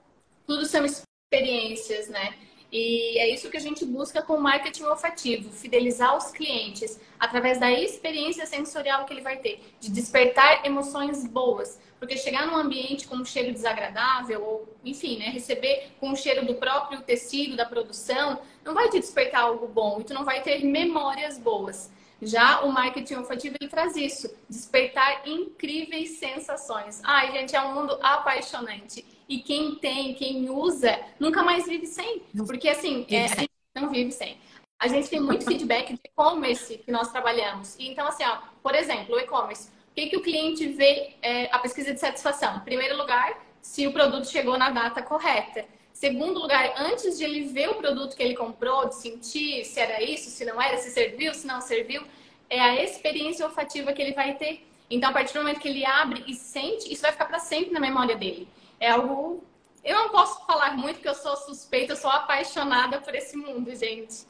[0.47, 2.33] Tudo são experiências, né?
[2.73, 7.59] E é isso que a gente busca com o marketing olfativo, fidelizar os clientes através
[7.59, 11.79] da experiência sensorial que ele vai ter, de despertar emoções boas.
[11.99, 16.47] Porque chegar num ambiente com um cheiro desagradável, ou enfim, né, receber com o cheiro
[16.47, 20.41] do próprio tecido, da produção, não vai te despertar algo bom e tu não vai
[20.41, 21.91] ter memórias boas.
[22.23, 27.01] Já o marketing olfativo ele traz isso, despertar incríveis sensações.
[27.03, 29.12] Ai, gente, é um mundo apaixonante.
[29.33, 32.21] E quem tem, quem usa, nunca mais vive sem.
[32.45, 34.37] Porque assim, é, a gente não vive sem.
[34.79, 37.75] A gente tem muito feedback de e-commerce que nós trabalhamos.
[37.79, 39.69] E, então, assim, ó, por exemplo, o e-commerce.
[39.89, 42.57] O que, que o cliente vê é, a pesquisa de satisfação?
[42.57, 45.65] Em primeiro lugar, se o produto chegou na data correta.
[45.91, 50.03] Segundo lugar, antes de ele ver o produto que ele comprou, de sentir se era
[50.03, 52.03] isso, se não era, se serviu, se não serviu,
[52.51, 54.63] é a experiência olfativa que ele vai ter.
[54.91, 57.71] Então, a partir do momento que ele abre e sente, isso vai ficar para sempre
[57.71, 58.47] na memória dele.
[58.83, 59.41] É algo.
[59.81, 63.73] Eu não posso falar muito porque eu sou suspeita, eu sou apaixonada por esse mundo,
[63.73, 64.25] gente.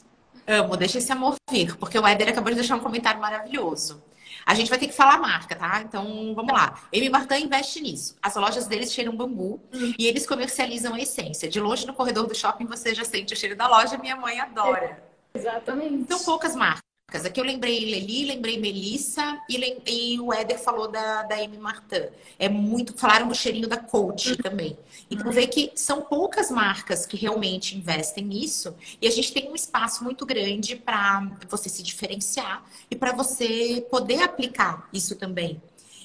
[0.45, 4.03] Amo, deixa esse amor vir, porque o Éder acabou de deixar um comentário maravilhoso.
[4.45, 5.81] A gente vai ter que falar a marca, tá?
[5.81, 6.79] Então, vamos lá.
[6.91, 7.09] M.
[7.09, 8.15] Martin investe nisso.
[8.21, 9.93] As lojas deles cheiram bambu hum.
[9.97, 11.49] e eles comercializam a essência.
[11.49, 13.97] De longe no corredor do shopping você já sente o cheiro da loja.
[13.97, 15.03] Minha mãe adora.
[15.33, 15.95] Exatamente.
[15.95, 16.83] Então, poucas marcas.
[17.07, 19.77] Aqui eu lembrei Leli, lembrei Melissa e, lem...
[19.85, 22.07] e, o Éder falou da, da Amy Martin.
[22.39, 22.97] É muito.
[22.97, 24.37] Falaram do cheirinho da Coach uhum.
[24.37, 24.77] também.
[25.11, 29.55] Então vê que são poucas marcas que realmente investem nisso e a gente tem um
[29.55, 35.61] espaço muito grande para você se diferenciar e para você poder aplicar isso também.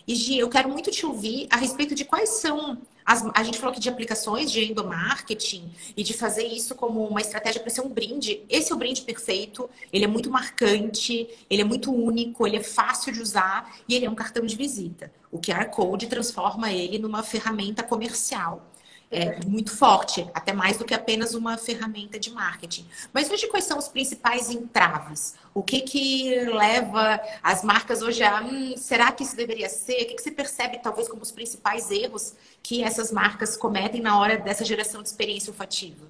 [0.09, 3.59] E Gi, eu quero muito te ouvir a respeito de quais são as, a gente
[3.59, 7.83] falou aqui de aplicações de endomarketing e de fazer isso como uma estratégia para ser
[7.83, 8.43] um brinde.
[8.49, 12.63] Esse é o brinde perfeito, ele é muito marcante, ele é muito único, ele é
[12.63, 15.13] fácil de usar e ele é um cartão de visita.
[15.31, 18.68] O QR Code transforma ele numa ferramenta comercial
[19.11, 22.87] é muito forte, até mais do que apenas uma ferramenta de marketing.
[23.13, 25.35] Mas hoje quais são os principais entraves?
[25.55, 30.03] O que que leva as marcas hoje a, hum, será que isso deveria ser?
[30.03, 34.19] O que, que você percebe talvez como os principais erros que essas marcas cometem na
[34.19, 36.07] hora dessa geração de experiência olfativa?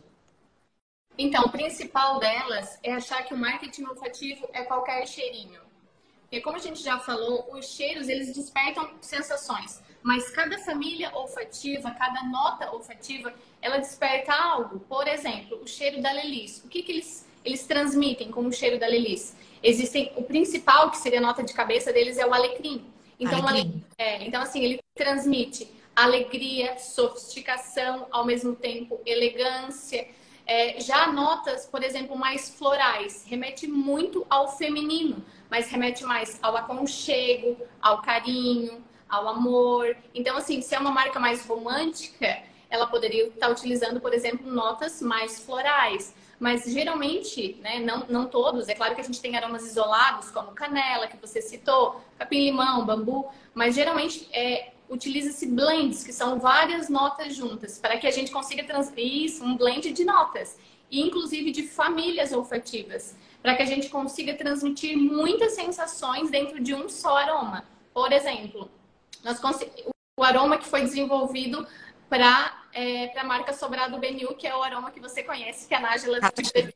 [1.16, 5.60] Então, o principal delas é achar que o marketing olfativo é qualquer cheirinho.
[6.22, 11.90] Porque como a gente já falou, os cheiros eles despertam sensações mas cada família olfativa,
[11.90, 14.80] cada nota olfativa, ela desperta algo.
[14.80, 16.62] Por exemplo, o cheiro da lelis.
[16.64, 19.36] O que, que eles, eles transmitem com o cheiro da lelis?
[19.62, 22.86] Existem, o principal, que seria a nota de cabeça deles, é o alecrim.
[23.18, 23.84] Então, alecrim.
[23.98, 30.06] É, então assim, ele transmite alegria, sofisticação, ao mesmo tempo elegância.
[30.46, 36.56] É, já notas, por exemplo, mais florais, remete muito ao feminino, mas remete mais ao
[36.56, 39.96] aconchego, ao carinho, ao amor.
[40.14, 45.00] Então, assim, se é uma marca mais romântica, ela poderia estar utilizando, por exemplo, notas
[45.00, 46.14] mais florais.
[46.38, 50.52] Mas geralmente, né, não, não todos, é claro que a gente tem aromas isolados, como
[50.52, 57.34] canela, que você citou, capim-limão, bambu, mas geralmente é, utiliza-se blends, que são várias notas
[57.34, 60.56] juntas, para que a gente consiga transferir isso, um blend de notas,
[60.88, 66.72] e inclusive de famílias olfativas, para que a gente consiga transmitir muitas sensações dentro de
[66.72, 67.64] um só aroma.
[67.92, 68.70] Por exemplo,
[69.24, 69.40] nós
[70.16, 71.66] o aroma que foi desenvolvido
[72.08, 75.80] para é, a marca Sobrado Benil, que é o aroma que você conhece, que a
[75.80, 76.72] Nájila descreveu.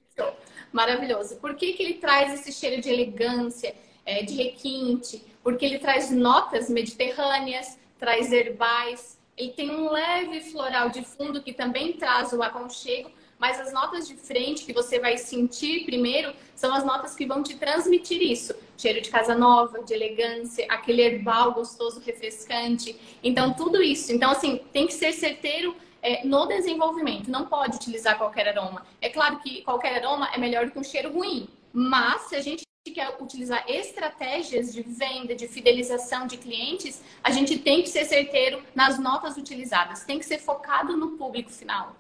[0.73, 1.37] Maravilhoso.
[1.37, 3.75] Por que, que ele traz esse cheiro de elegância,
[4.07, 5.25] é, de requinte?
[5.43, 11.53] Porque ele traz notas mediterrâneas, traz herbais, ele tem um leve floral de fundo que
[11.53, 16.73] também traz o aconchego, mas as notas de frente que você vai sentir primeiro são
[16.73, 18.55] as notas que vão te transmitir isso.
[18.83, 22.97] Cheiro de casa nova, de elegância, aquele herbal gostoso, refrescante.
[23.23, 24.13] Então, tudo isso.
[24.13, 27.31] Então, assim, tem que ser certeiro é, no desenvolvimento.
[27.31, 28.85] Não pode utilizar qualquer aroma.
[29.01, 31.49] É claro que qualquer aroma é melhor do que um cheiro ruim.
[31.73, 37.61] Mas, se a gente quer utilizar estratégias de venda, de fidelização de clientes, a gente
[37.61, 40.03] tem que ser certeiro nas notas utilizadas.
[40.03, 41.95] Tem que ser focado no público final.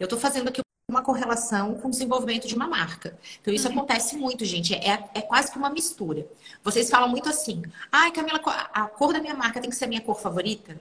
[0.00, 3.18] Eu estou fazendo aqui uma correlação com o desenvolvimento de uma marca.
[3.42, 3.74] Então, isso uhum.
[3.74, 4.74] acontece muito, gente.
[4.74, 6.26] É, é quase que uma mistura.
[6.64, 8.40] Vocês falam muito assim, ai, Camila,
[8.72, 10.80] a cor da minha marca tem que ser a minha cor favorita?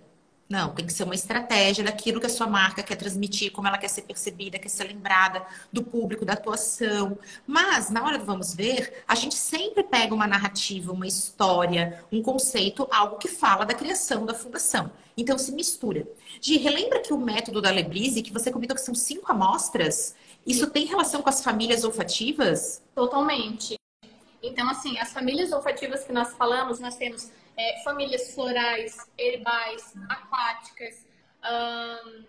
[0.49, 3.77] Não, tem que ser uma estratégia daquilo que a sua marca quer transmitir, como ela
[3.77, 7.19] quer ser percebida, quer ser lembrada do público, da atuação.
[7.45, 12.21] Mas, na hora do vamos ver, a gente sempre pega uma narrativa, uma história, um
[12.21, 14.89] conceito, algo que fala da criação da fundação.
[15.17, 16.07] Então, se mistura.
[16.39, 20.69] Gi, relembra que o método da Lebrise, que você comentou que são cinco amostras, isso
[20.69, 22.83] tem relação com as famílias olfativas?
[22.93, 23.75] Totalmente.
[24.43, 31.05] Então, assim, as famílias olfativas que nós falamos, nós temos é, famílias florais, herbais, aquáticas,
[31.43, 32.23] hum,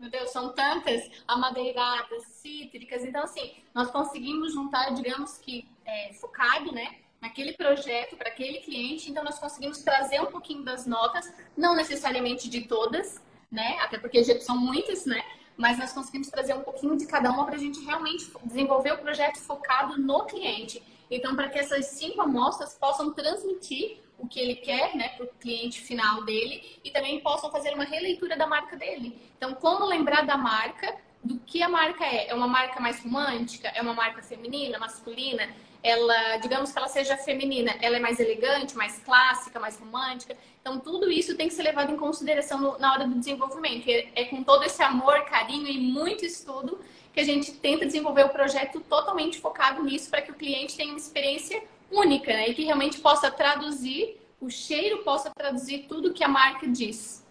[0.00, 3.04] meu Deus, são tantas, amadeiradas, cítricas.
[3.04, 6.96] Então, assim, nós conseguimos juntar, digamos que, é, focado, né?
[7.22, 12.50] Naquele projeto, para aquele cliente, então nós conseguimos trazer um pouquinho das notas, não necessariamente
[12.50, 13.78] de todas, né?
[13.80, 15.22] Até porque são muitas, né?
[15.56, 18.98] Mas nós conseguimos trazer um pouquinho de cada uma para a gente realmente desenvolver o
[18.98, 20.82] projeto focado no cliente.
[21.08, 25.28] Então, para que essas cinco amostras possam transmitir o que ele quer, né, para o
[25.38, 29.16] cliente final dele e também possam fazer uma releitura da marca dele.
[29.36, 32.30] Então, como lembrar da marca, do que a marca é?
[32.30, 33.68] É uma marca mais romântica?
[33.68, 35.48] É uma marca feminina, masculina?
[35.82, 40.36] Ela, digamos que ela seja feminina, ela é mais elegante, mais clássica, mais romântica.
[40.60, 43.88] Então, tudo isso tem que ser levado em consideração no, na hora do desenvolvimento.
[43.88, 46.78] É, é com todo esse amor, carinho e muito estudo
[47.12, 50.90] que a gente tenta desenvolver o projeto totalmente focado nisso para que o cliente tenha
[50.90, 52.48] uma experiência única, né?
[52.48, 57.21] E que realmente possa traduzir, o cheiro possa traduzir tudo que a marca diz.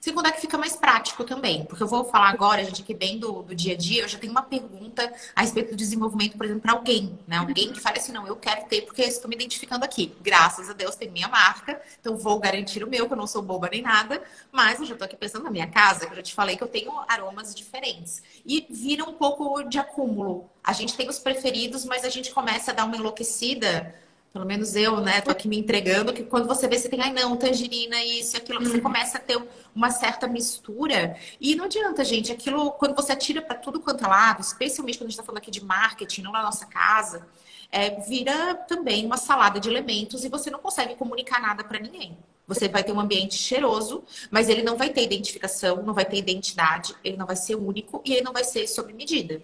[0.00, 3.18] Segundo é que fica mais prático também, porque eu vou falar agora, gente, aqui bem
[3.18, 6.46] do, do dia a dia, eu já tenho uma pergunta a respeito do desenvolvimento, por
[6.46, 7.36] exemplo, para alguém, né?
[7.36, 10.16] Alguém que fale assim, não, eu quero ter, porque estou me identificando aqui.
[10.22, 13.42] Graças a Deus tem minha marca, então vou garantir o meu, que eu não sou
[13.42, 16.22] boba nem nada, mas eu já estou aqui pensando na minha casa, que eu já
[16.22, 18.22] te falei que eu tenho aromas diferentes.
[18.46, 20.48] E vira um pouco de acúmulo.
[20.64, 23.94] A gente tem os preferidos, mas a gente começa a dar uma enlouquecida
[24.32, 27.12] pelo menos eu, né, tô aqui me entregando, que quando você vê, você tem, ai
[27.12, 28.80] não, tangerina, isso, aquilo, você uhum.
[28.80, 29.42] começa a ter
[29.74, 31.16] uma certa mistura.
[31.40, 35.08] E não adianta, gente, aquilo, quando você atira para tudo quanto é lado, especialmente quando
[35.08, 37.26] a gente está falando aqui de marketing, não na nossa casa,
[37.72, 42.16] é, vira também uma salada de elementos e você não consegue comunicar nada para ninguém.
[42.46, 46.16] Você vai ter um ambiente cheiroso, mas ele não vai ter identificação, não vai ter
[46.16, 49.42] identidade, ele não vai ser único e ele não vai ser sob medida.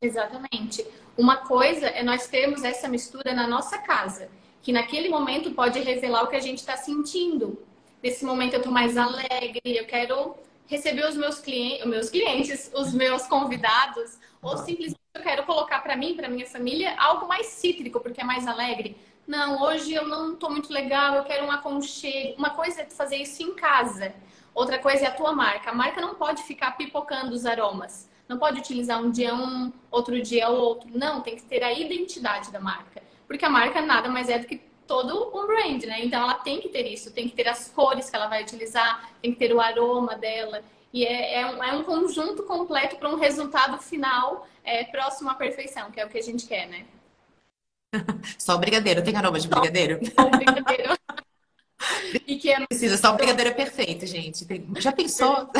[0.00, 0.86] Exatamente.
[1.16, 4.28] Uma coisa é nós termos essa mistura na nossa casa,
[4.62, 7.62] que naquele momento pode revelar o que a gente está sentindo.
[8.02, 12.70] Nesse momento eu estou mais alegre, eu quero receber os meus clientes, os meus clientes,
[12.74, 17.46] os meus convidados, ou simplesmente eu quero colocar para mim, para minha família, algo mais
[17.46, 18.96] cítrico, porque é mais alegre.
[19.26, 22.36] Não, hoje eu não estou muito legal, eu quero um aconchego.
[22.36, 24.14] Uma coisa é fazer isso em casa.
[24.54, 25.70] Outra coisa é a tua marca.
[25.70, 28.08] A marca não pode ficar pipocando os aromas.
[28.28, 30.88] Não pode utilizar um dia um, outro dia o outro.
[30.92, 33.02] Não, tem que ter a identidade da marca.
[33.26, 36.04] Porque a marca nada mais é do que todo um brand, né?
[36.04, 39.10] Então ela tem que ter isso, tem que ter as cores que ela vai utilizar,
[39.20, 40.62] tem que ter o aroma dela.
[40.92, 45.34] E é, é, um, é um, conjunto completo para um resultado final é, próximo à
[45.34, 46.86] perfeição, que é o que a gente quer, né?
[48.38, 49.98] Só o brigadeiro, tem aroma de brigadeiro?
[50.14, 50.94] Só o brigadeiro.
[52.26, 52.64] e que é...
[52.66, 54.46] Precisa, só um brigadeiro perfeito, gente.
[54.78, 55.50] Já pensou?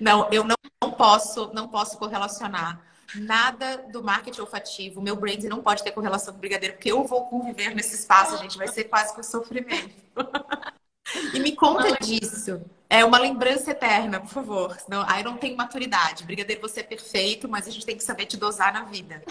[0.00, 2.80] Não, eu não, não posso, não posso correlacionar
[3.14, 5.00] nada do marketing olfativo.
[5.00, 8.36] Meu brand não pode ter correlação com o brigadeiro, porque eu vou conviver nesse espaço,
[8.38, 8.58] gente.
[8.58, 9.94] Vai ser quase que um sofrimento.
[11.32, 12.60] E me conta disso.
[12.88, 14.78] É uma lembrança eterna, por favor.
[14.78, 16.24] Senão, aí não tem maturidade.
[16.24, 19.22] Brigadeiro, você é perfeito, mas a gente tem que saber te dosar na vida.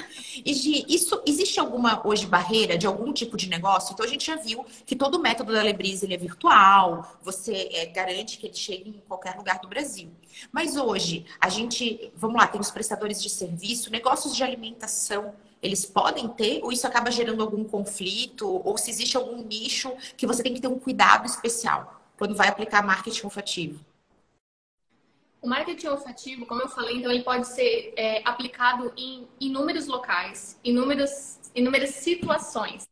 [0.43, 3.93] E Gi, isso, existe alguma hoje barreira de algum tipo de negócio?
[3.93, 7.85] Então a gente já viu que todo o método da Lebrise é virtual, você é,
[7.85, 10.11] garante que ele chegue em qualquer lugar do Brasil.
[10.51, 15.83] Mas hoje, a gente, vamos lá, tem os prestadores de serviço, negócios de alimentação eles
[15.83, 20.43] podem ter, ou isso acaba gerando algum conflito, ou se existe algum nicho que você
[20.43, 23.80] tem que ter um cuidado especial quando vai aplicar marketing olfativo?
[25.41, 30.60] O marketing olfativo, como eu falei, então ele pode ser é, aplicado em inúmeros locais,
[30.63, 32.88] inúmeras, inúmeras situações.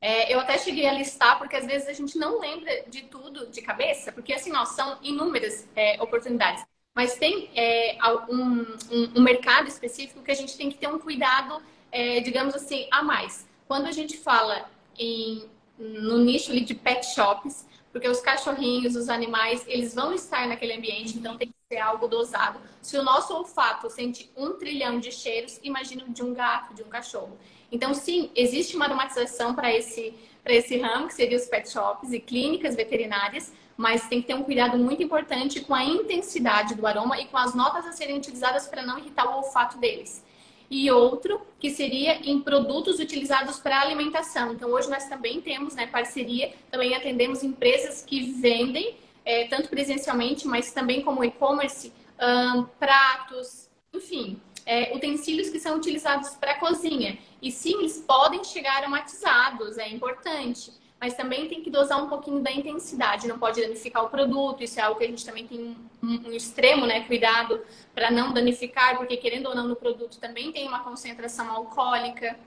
[0.00, 3.46] É, eu até cheguei a listar, porque às vezes a gente não lembra de tudo
[3.48, 6.64] de cabeça, porque assim, nós são inúmeras é, oportunidades.
[6.94, 8.60] Mas tem é, um,
[8.90, 11.60] um, um mercado específico que a gente tem que ter um cuidado
[11.96, 13.46] é, digamos assim, a mais.
[13.66, 15.44] Quando a gente fala em,
[15.78, 21.16] no nicho de pet shops, porque os cachorrinhos, os animais, eles vão estar naquele ambiente,
[21.16, 22.60] então tem que ser algo dosado.
[22.82, 26.90] Se o nosso olfato sente um trilhão de cheiros, imagina de um gato, de um
[26.90, 27.38] cachorro.
[27.72, 30.12] Então, sim, existe uma aromatização para esse,
[30.44, 34.42] esse ramo, que seria os pet shops e clínicas veterinárias, mas tem que ter um
[34.42, 38.66] cuidado muito importante com a intensidade do aroma e com as notas a serem utilizadas
[38.66, 40.22] para não irritar o olfato deles
[40.70, 44.52] e outro que seria em produtos utilizados para alimentação.
[44.52, 50.46] Então, hoje nós também temos né, parceria, também atendemos empresas que vendem, é, tanto presencialmente,
[50.46, 57.18] mas também como e-commerce, um, pratos, enfim, é, utensílios que são utilizados para cozinha.
[57.40, 62.40] E sim, eles podem chegar aromatizados, é importante mas também tem que dosar um pouquinho
[62.40, 65.76] da intensidade, não pode danificar o produto, isso é algo que a gente também tem
[66.02, 67.60] um, um extremo, né, cuidado
[67.94, 72.38] para não danificar, porque querendo ou não no produto também tem uma concentração alcoólica.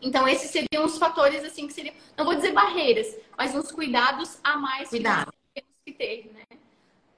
[0.00, 4.38] Então esses seriam os fatores assim que seriam, não vou dizer barreiras, mas uns cuidados
[4.42, 5.32] a mais Cuidado.
[5.54, 6.58] que temos que ter, né?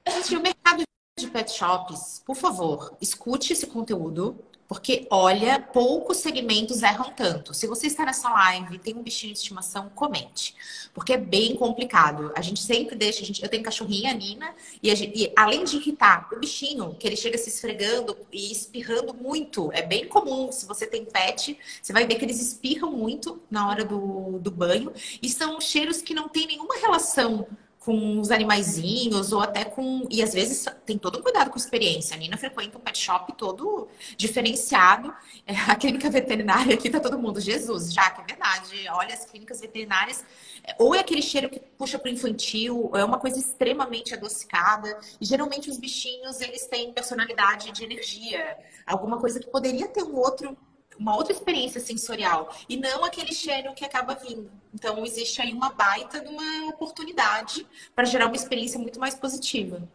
[0.07, 0.83] Gente, o mercado
[1.17, 7.53] de pet shops, por favor, escute esse conteúdo, porque, olha, poucos segmentos erram tanto.
[7.53, 10.55] Se você está nessa live e tem um bichinho de estimação, comente.
[10.93, 12.31] Porque é bem complicado.
[12.35, 13.23] A gente sempre deixa.
[13.23, 17.15] Gente, eu tenho cachorrinha, Nina, e, gente, e, além de irritar o bichinho, que ele
[17.15, 19.71] chega se esfregando e espirrando muito.
[19.71, 20.51] É bem comum.
[20.51, 24.49] Se você tem pet, você vai ver que eles espirram muito na hora do, do
[24.49, 24.91] banho.
[25.21, 27.47] E são cheiros que não têm nenhuma relação
[27.85, 30.07] com os animaizinhos ou até com.
[30.09, 32.15] E às vezes tem todo um cuidado com a experiência.
[32.15, 35.13] A Nina frequenta um pet shop todo diferenciado.
[35.45, 38.89] É, a clínica veterinária aqui tá todo mundo, Jesus, já que é verdade.
[38.89, 40.25] Olha, as clínicas veterinárias,
[40.63, 44.99] é, ou é aquele cheiro que puxa para o infantil, é uma coisa extremamente adocicada.
[45.21, 50.15] E geralmente os bichinhos, eles têm personalidade de energia, alguma coisa que poderia ter um
[50.15, 50.57] outro
[50.97, 54.49] uma outra experiência sensorial e não aquele cheiro que acaba vindo.
[54.73, 59.87] Então, existe aí uma baita de uma oportunidade para gerar uma experiência muito mais positiva.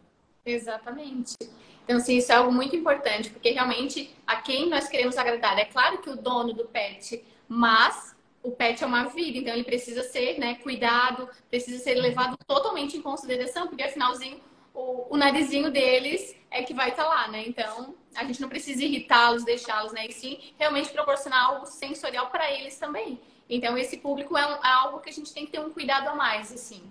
[0.45, 1.35] Exatamente.
[1.83, 5.57] Então, assim, isso é algo muito importante, porque realmente a quem nós queremos agradar.
[5.57, 9.63] É claro que o dono do pet, mas o pet é uma vida, então ele
[9.63, 14.39] precisa ser né, cuidado, precisa ser levado totalmente em consideração, porque afinalzinho
[14.73, 17.43] o, o narizinho deles é que vai estar tá lá, né?
[17.47, 20.05] Então, a gente não precisa irritá-los, deixá-los, né?
[20.07, 23.19] E sim realmente proporcionar algo sensorial para eles também.
[23.49, 26.07] Então, esse público é, um, é, algo que a gente tem que ter um cuidado
[26.07, 26.81] a mais, assim.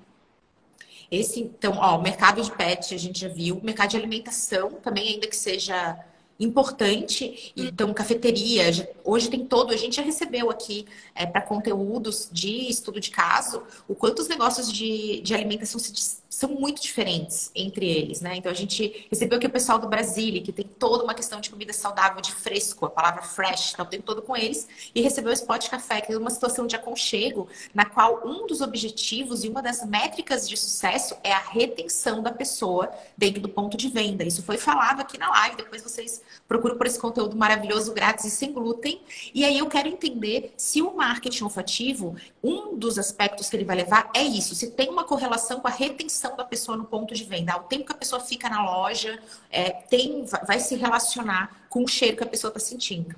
[1.11, 4.73] Esse, então, ó, o mercado de pet a gente já viu, o mercado de alimentação
[4.73, 5.99] também, ainda que seja
[6.41, 7.53] importante.
[7.55, 12.99] Então, cafeteria, hoje tem todo, a gente já recebeu aqui é, para conteúdos de estudo
[12.99, 15.93] de caso, o quanto os negócios de, de alimentação se
[16.31, 18.37] são muito diferentes entre eles, né?
[18.37, 21.51] Então a gente recebeu aqui o pessoal do Brasília, que tem toda uma questão de
[21.51, 25.31] comida saudável, de fresco, a palavra fresh, tá o tempo todo com eles, e recebeu
[25.31, 29.49] o Spot Café, que é uma situação de aconchego, na qual um dos objetivos e
[29.49, 34.23] uma das métricas de sucesso é a retenção da pessoa dentro do ponto de venda.
[34.25, 38.31] Isso foi falado aqui na live, depois vocês procuram por esse conteúdo maravilhoso, grátis e
[38.31, 39.01] sem glúten.
[39.35, 43.77] E aí eu quero entender se o marketing olfativo, um dos aspectos que ele vai
[43.77, 47.25] levar é isso, se tem uma correlação com a retenção da pessoa no ponto de
[47.25, 47.57] venda.
[47.57, 51.89] O tempo que a pessoa fica na loja é, tem, vai se relacionar com o
[51.89, 53.15] cheiro que a pessoa está sentindo.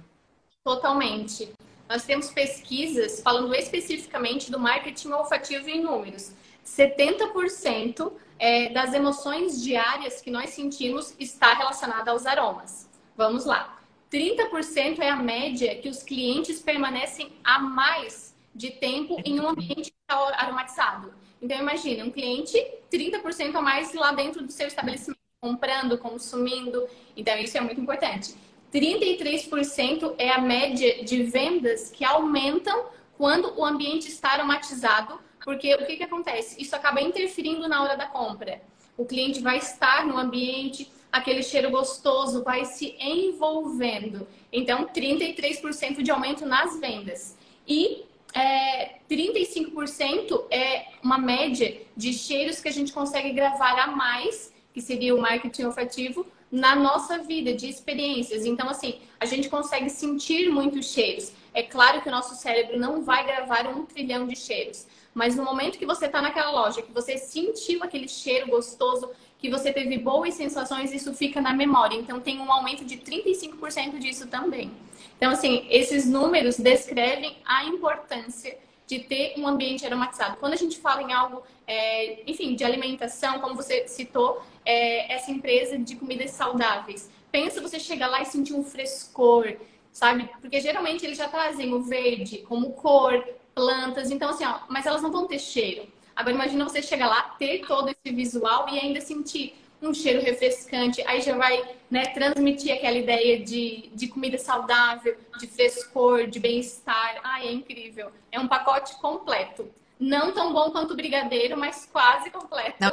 [0.64, 1.51] Totalmente.
[1.88, 6.32] Nós temos pesquisas falando especificamente do marketing olfativo em números.
[6.64, 12.89] 70% é, das emoções diárias que nós sentimos está relacionada aos aromas.
[13.17, 13.79] Vamos lá.
[14.11, 19.93] 30% é a média que os clientes permanecem a mais de tempo em um ambiente
[20.09, 21.13] aromatizado.
[21.41, 22.57] Então, imagine um cliente
[22.93, 26.87] 30% a mais lá dentro do seu estabelecimento, comprando, consumindo.
[27.17, 28.35] Então, isso é muito importante.
[28.73, 32.87] 33% é a média de vendas que aumentam
[33.17, 36.61] quando o ambiente está aromatizado, porque o que, que acontece?
[36.61, 38.63] Isso acaba interferindo na hora da compra.
[38.97, 44.27] O cliente vai estar no ambiente, aquele cheiro gostoso vai se envolvendo.
[44.51, 47.37] Então, 33% de aumento nas vendas.
[47.69, 48.05] E
[48.35, 54.81] é, 35% é uma média de cheiros que a gente consegue gravar a mais, que
[54.81, 58.45] seria o marketing olfativo, na nossa vida, de experiências.
[58.45, 61.33] Então, assim, a gente consegue sentir muitos cheiros.
[61.55, 65.45] É claro que o nosso cérebro não vai gravar um trilhão de cheiros, mas no
[65.45, 69.11] momento que você está naquela loja, que você sentiu aquele cheiro gostoso,
[69.43, 71.97] que você teve boas sensações, isso fica na memória.
[71.97, 74.70] Então, tem um aumento de 35% disso também.
[75.16, 80.36] Então, assim, esses números descrevem a importância de ter um ambiente aromatizado.
[80.36, 85.32] Quando a gente fala em algo, é, enfim, de alimentação, como você citou, é, essa
[85.32, 87.11] empresa de comidas saudáveis.
[87.32, 89.57] Pensa você chegar lá e sentir um frescor,
[89.90, 90.30] sabe?
[90.40, 95.03] Porque geralmente eles já trazem o verde como cor, plantas, então assim, ó, mas elas
[95.03, 95.88] não vão ter cheiro.
[96.15, 101.03] Agora imagina você chegar lá, ter todo esse visual e ainda sentir um cheiro refrescante,
[101.07, 101.61] aí já vai
[101.91, 107.21] né, transmitir aquela ideia de, de comida saudável, de frescor, de bem-estar.
[107.25, 108.13] Ai, é incrível.
[108.31, 109.69] É um pacote completo.
[109.99, 112.77] Não tão bom quanto o brigadeiro, mas quase completo.
[112.81, 112.93] Não.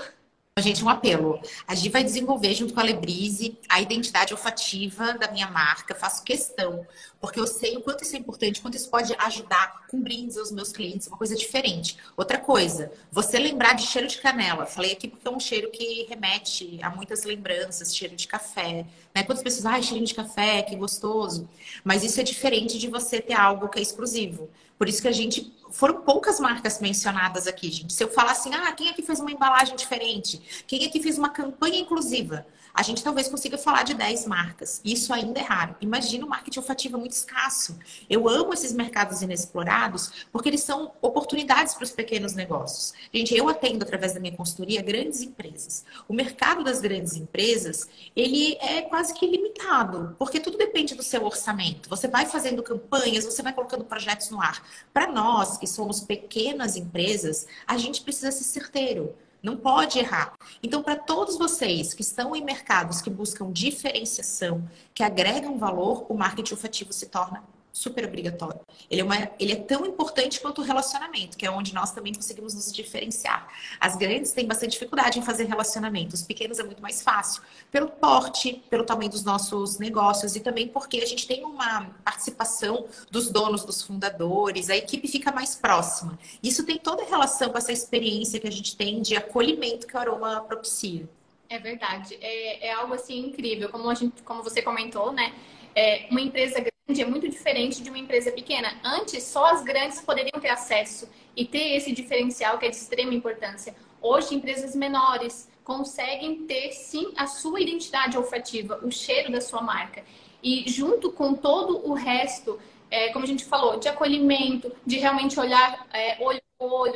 [0.61, 1.39] Gente, um apelo.
[1.67, 5.95] A gente vai desenvolver junto com a Lebrise a identidade olfativa da minha marca.
[5.95, 6.85] Faço questão,
[7.19, 10.51] porque eu sei o quanto isso é importante, quanto isso pode ajudar com brindes aos
[10.51, 11.97] meus clientes, uma coisa diferente.
[12.15, 14.65] Outra coisa, você lembrar de cheiro de canela.
[14.65, 18.85] Falei aqui porque é um cheiro que remete a muitas lembranças, cheiro de café.
[19.13, 19.23] Né?
[19.23, 21.49] Quantas pessoas, ai, ah, cheirinho de café, que gostoso.
[21.83, 24.49] Mas isso é diferente de você ter algo que é exclusivo.
[24.77, 27.93] Por isso que a gente foram poucas marcas mencionadas aqui, gente.
[27.93, 30.63] Se eu falar assim, ah, quem aqui fez uma embalagem diferente?
[30.67, 32.45] Quem aqui fez uma campanha inclusiva?
[32.79, 34.79] A gente talvez consiga falar de 10 marcas.
[34.85, 35.75] Isso ainda é raro.
[35.81, 37.77] Imagina o marketing olfativo muito escasso.
[38.09, 42.93] Eu amo esses mercados inexplorados porque eles são oportunidades para os pequenos negócios.
[43.13, 45.83] Gente, eu atendo através da minha consultoria grandes empresas.
[46.07, 51.25] O mercado das grandes empresas, ele é quase que limitado, porque tudo depende do seu
[51.25, 51.89] orçamento.
[51.89, 54.65] Você vai fazendo campanhas, você vai colocando projetos no ar.
[54.93, 59.13] Para nós, que somos pequenas empresas, a gente precisa ser certeiro.
[59.41, 60.33] Não pode errar.
[60.61, 66.13] Então, para todos vocês que estão em mercados que buscam diferenciação, que agregam valor, o
[66.13, 68.59] marketing olfativo se torna super obrigatório.
[68.89, 72.13] Ele é, uma, ele é tão importante quanto o relacionamento, que é onde nós também
[72.13, 73.47] conseguimos nos diferenciar.
[73.79, 77.41] As grandes têm bastante dificuldade em fazer relacionamento, os pequenos é muito mais fácil,
[77.71, 82.87] pelo porte, pelo tamanho dos nossos negócios e também porque a gente tem uma participação
[83.09, 86.17] dos donos, dos fundadores, a equipe fica mais próxima.
[86.41, 89.95] Isso tem toda a relação com essa experiência que a gente tem de acolhimento que
[89.95, 91.07] o aroma propicia.
[91.49, 95.33] É verdade, é, é algo assim incrível, como, a gente, como você comentou, né?
[95.75, 96.61] É, uma empresa
[96.97, 98.73] é muito diferente de uma empresa pequena.
[98.83, 103.13] Antes, só as grandes poderiam ter acesso e ter esse diferencial que é de extrema
[103.13, 103.75] importância.
[104.01, 110.03] Hoje, empresas menores conseguem ter sim a sua identidade olfativa, o cheiro da sua marca.
[110.41, 112.59] E junto com todo o resto,
[112.89, 116.41] é, como a gente falou, de acolhimento, de realmente olhar é, olho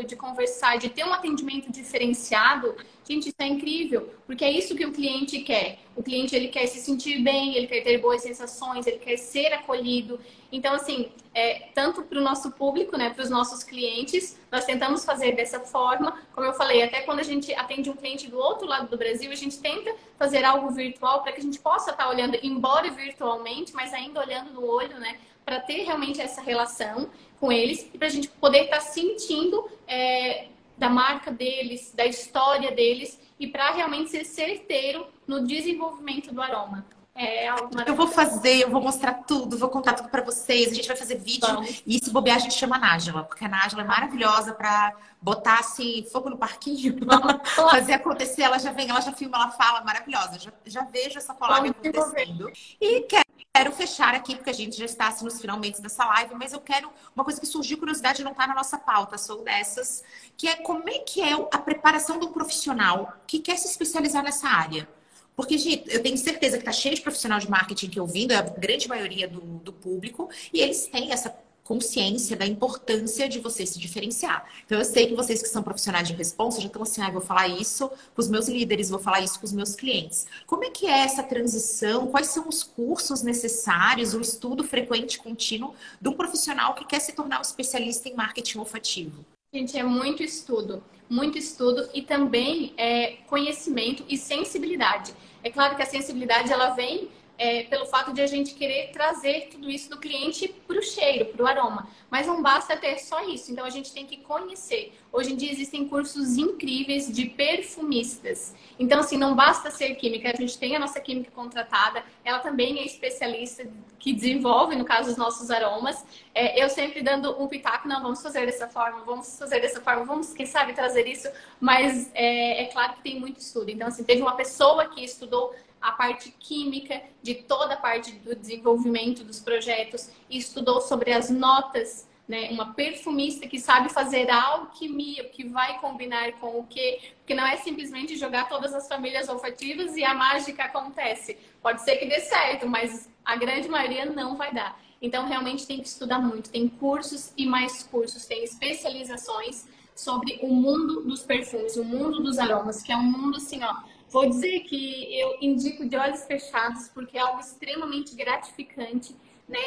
[0.05, 2.75] de conversar, de ter um atendimento diferenciado,
[3.07, 5.79] gente, isso é incrível, porque é isso que o cliente quer.
[5.95, 9.53] O cliente ele quer se sentir bem, ele quer ter boas sensações, ele quer ser
[9.53, 10.19] acolhido.
[10.51, 15.05] Então, assim, é, tanto para o nosso público, né, para os nossos clientes, nós tentamos
[15.05, 16.19] fazer dessa forma.
[16.33, 19.31] Como eu falei, até quando a gente atende um cliente do outro lado do Brasil,
[19.31, 23.73] a gente tenta fazer algo virtual para que a gente possa estar olhando, embora virtualmente,
[23.73, 27.09] mas ainda olhando no olho, né, para ter realmente essa relação
[27.43, 30.45] com eles para a gente poder estar tá sentindo é,
[30.77, 36.85] da marca deles, da história deles e para realmente ser certeiro no desenvolvimento do aroma.
[37.15, 37.47] É
[37.87, 40.71] eu vou fazer, eu vou mostrar tudo, vou contar tudo para vocês.
[40.71, 41.83] A gente vai fazer vídeo Vamos.
[41.85, 45.59] e se bobear a gente chama a Nájila, porque a Nájila é maravilhosa para botar
[45.59, 46.97] assim, fogo no parquinho,
[47.69, 48.41] fazer acontecer.
[48.41, 50.39] Ela já vem, ela já filma, ela fala, maravilhosa.
[50.39, 52.51] Já, já vejo essa collab acontecendo.
[52.81, 53.23] E quero
[53.55, 56.59] quero fechar aqui, porque a gente já está assim, nos finalmente dessa live, mas eu
[56.59, 60.03] quero uma coisa que surgiu, curiosidade, não está na nossa pauta, sou dessas,
[60.35, 64.23] que é como é que é a preparação de um profissional que quer se especializar
[64.23, 64.89] nessa área.
[65.35, 68.37] Porque, gente, eu tenho certeza que está cheio de profissional de marketing que ouvindo, é
[68.37, 73.65] a grande maioria do, do público, e eles têm essa consciência da importância de você
[73.65, 74.45] se diferenciar.
[74.65, 77.21] Então, eu sei que vocês que são profissionais de resposta já estão assim, ah, vou
[77.21, 80.27] falar isso com os meus líderes, vou falar isso com os meus clientes.
[80.45, 82.07] Como é que é essa transição?
[82.07, 87.13] Quais são os cursos necessários, o estudo frequente contínuo de um profissional que quer se
[87.13, 89.25] tornar um especialista em marketing olfativo?
[89.53, 95.13] Gente, é muito estudo, muito estudo e também é, conhecimento e sensibilidade.
[95.43, 97.07] É claro que a sensibilidade ela vem
[97.37, 101.25] é, pelo fato de a gente querer trazer tudo isso do cliente para o cheiro,
[101.25, 101.87] para o aroma.
[102.09, 104.93] Mas não basta ter só isso, então a gente tem que conhecer.
[105.11, 108.53] Hoje em dia existem cursos incríveis de perfumistas.
[108.79, 112.79] Então, assim, não basta ser química, a gente tem a nossa química contratada, ela também
[112.79, 113.67] é especialista
[113.99, 116.03] que desenvolve, no caso, os nossos aromas.
[116.35, 120.03] É, eu sempre dando um pitaco, não, vamos fazer dessa forma, vamos fazer dessa forma,
[120.03, 121.29] vamos, quem sabe, trazer isso.
[121.59, 123.69] Mas é, é claro que tem muito estudo.
[123.69, 128.33] Então, assim, teve uma pessoa que estudou a parte química de toda a parte do
[128.33, 132.49] desenvolvimento dos projetos, estudou sobre as notas, né?
[132.51, 137.45] Uma perfumista que sabe fazer a alquimia, que vai combinar com o que, porque não
[137.45, 141.37] é simplesmente jogar todas as famílias olfativas e a mágica acontece.
[141.61, 144.81] Pode ser que dê certo, mas a grande maioria não vai dar.
[145.01, 146.49] Então, realmente tem que estudar muito.
[146.49, 152.39] Tem cursos e mais cursos, tem especializações sobre o mundo dos perfumes, o mundo dos
[152.39, 153.75] aromas, que é um mundo assim, ó,
[154.13, 159.15] Vou dizer que eu indico de olhos fechados, porque é algo extremamente gratificante,
[159.49, 159.59] né?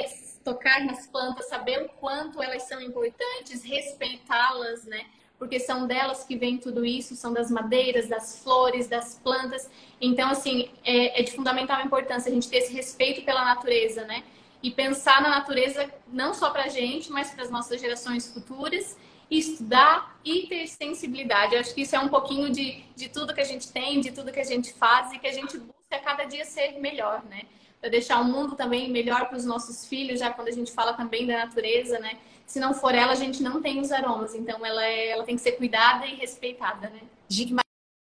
[0.44, 5.06] Tocar nas plantas, saber o quanto elas são importantes, respeitá-las, né?
[5.36, 9.68] Porque são delas que vem tudo isso, são das madeiras, das flores, das plantas.
[10.00, 14.22] Então, assim, é, é de fundamental importância a gente ter esse respeito pela natureza, né?
[14.62, 18.96] E pensar na natureza não só para a gente, mas para as nossas gerações futuras
[19.30, 21.54] estudar e ter sensibilidade.
[21.54, 24.10] Eu acho que isso é um pouquinho de, de tudo que a gente tem, de
[24.12, 27.42] tudo que a gente faz e que a gente busca cada dia ser melhor, né?
[27.80, 30.94] Para deixar o mundo também melhor para os nossos filhos, já quando a gente fala
[30.94, 32.18] também da natureza, né?
[32.46, 34.34] Se não for ela, a gente não tem os aromas.
[34.34, 37.00] Então, ela, é, ela tem que ser cuidada e respeitada, né?
[37.28, 37.52] Gic,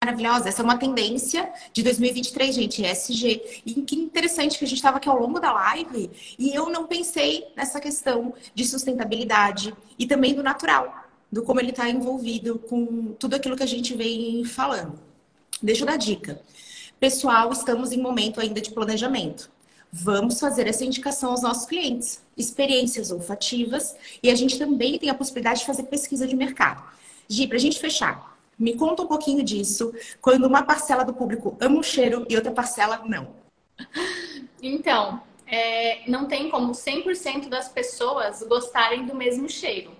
[0.02, 0.48] maravilhosa.
[0.48, 3.62] Essa é uma tendência de 2023, gente, SG.
[3.64, 6.86] E que interessante que a gente estava aqui ao longo da live e eu não
[6.86, 11.01] pensei nessa questão de sustentabilidade e também do natural
[11.32, 15.00] do como ele está envolvido com tudo aquilo que a gente vem falando.
[15.62, 16.42] Deixa eu dar dica.
[17.00, 19.50] Pessoal, estamos em momento ainda de planejamento.
[19.90, 25.14] Vamos fazer essa indicação aos nossos clientes, experiências olfativas, e a gente também tem a
[25.14, 26.82] possibilidade de fazer pesquisa de mercado.
[27.28, 31.56] Gi, para a gente fechar, me conta um pouquinho disso, quando uma parcela do público
[31.60, 33.34] ama o cheiro e outra parcela não.
[34.62, 39.90] Então, é, não tem como 100% das pessoas gostarem do mesmo cheiro,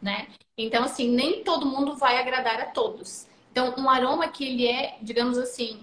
[0.00, 0.28] né?
[0.58, 3.26] Então, assim, nem todo mundo vai agradar a todos.
[3.50, 5.80] Então, um aroma que ele é, digamos assim,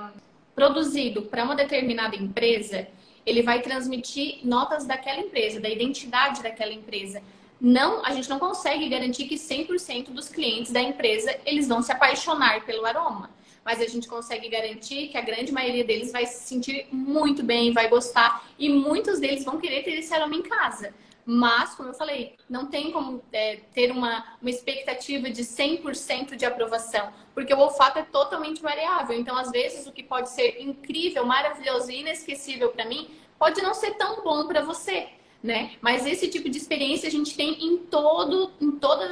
[0.00, 0.08] um,
[0.56, 2.88] produzido para uma determinada empresa,
[3.24, 7.22] ele vai transmitir notas daquela empresa, da identidade daquela empresa.
[7.60, 11.92] Não, a gente não consegue garantir que 100% dos clientes da empresa eles vão se
[11.92, 13.30] apaixonar pelo aroma,
[13.64, 17.72] mas a gente consegue garantir que a grande maioria deles vai se sentir muito bem,
[17.72, 20.92] vai gostar e muitos deles vão querer ter esse aroma em casa.
[21.30, 26.46] Mas, como eu falei, não tem como é, ter uma, uma expectativa de 100% de
[26.46, 29.14] aprovação, porque o olfato é totalmente variável.
[29.14, 33.74] Então, às vezes, o que pode ser incrível, maravilhoso e inesquecível para mim, pode não
[33.74, 35.08] ser tão bom para você.
[35.42, 35.72] Né?
[35.82, 39.06] Mas esse tipo de experiência a gente tem em todo, em todos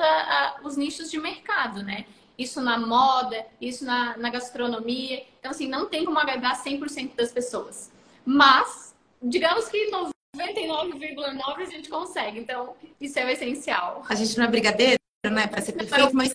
[0.64, 2.07] os nichos de mercado, né?
[2.39, 5.23] Isso na moda, isso na, na gastronomia.
[5.39, 7.93] Então, assim, não tem como agradar 100% das pessoas.
[8.25, 9.91] Mas, digamos que
[10.37, 12.39] 99,9% a gente consegue.
[12.39, 14.05] Então, isso é o essencial.
[14.09, 14.99] A gente não é brigadeiro,
[15.31, 16.35] né, para ser perfeito, mas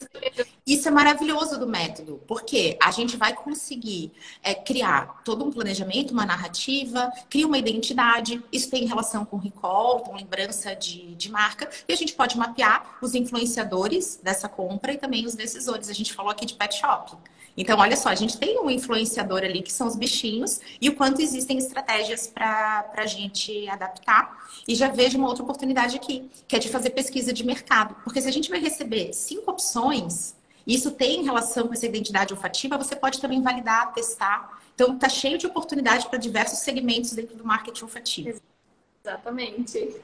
[0.66, 4.12] isso é maravilhoso do método, porque a gente vai conseguir
[4.44, 10.02] é, criar todo um planejamento, uma narrativa, cria uma identidade, isso tem relação com recall,
[10.02, 14.98] com lembrança de, de marca, e a gente pode mapear os influenciadores dessa compra e
[14.98, 15.90] também os decisores.
[15.90, 17.18] A gente falou aqui de pet shop.
[17.56, 20.96] Então, olha só, a gente tem um influenciador ali que são os bichinhos e o
[20.96, 24.50] quanto existem estratégias para a gente adaptar.
[24.68, 27.96] E já vejo uma outra oportunidade aqui, que é de fazer pesquisa de mercado.
[28.04, 28.81] Porque se a gente vai receber
[29.14, 34.62] cinco opções, isso tem relação com essa identidade olfativa, você pode também validar, testar.
[34.76, 38.40] Então, está cheio de oportunidade para diversos segmentos dentro do marketing olfativo.
[39.04, 40.02] Exatamente.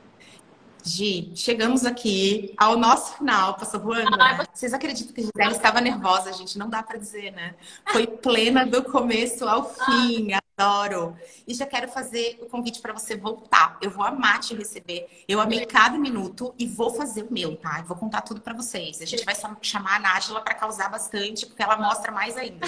[0.87, 4.15] Gi, chegamos aqui ao nosso final, passou voando.
[4.15, 4.45] Né?
[4.53, 6.57] Vocês acreditam que a Gisele estava nervosa, gente?
[6.57, 7.55] Não dá para dizer, né?
[7.91, 11.13] Foi plena do começo ao fim, adoro.
[11.45, 13.77] E já quero fazer o convite para você voltar.
[13.81, 15.25] Eu vou amar te receber.
[15.27, 17.79] Eu amei cada minuto e vou fazer o meu, tá?
[17.79, 19.01] Eu vou contar tudo para vocês.
[19.01, 22.65] A gente vai chamar a Nájila para causar bastante, porque ela mostra mais ainda.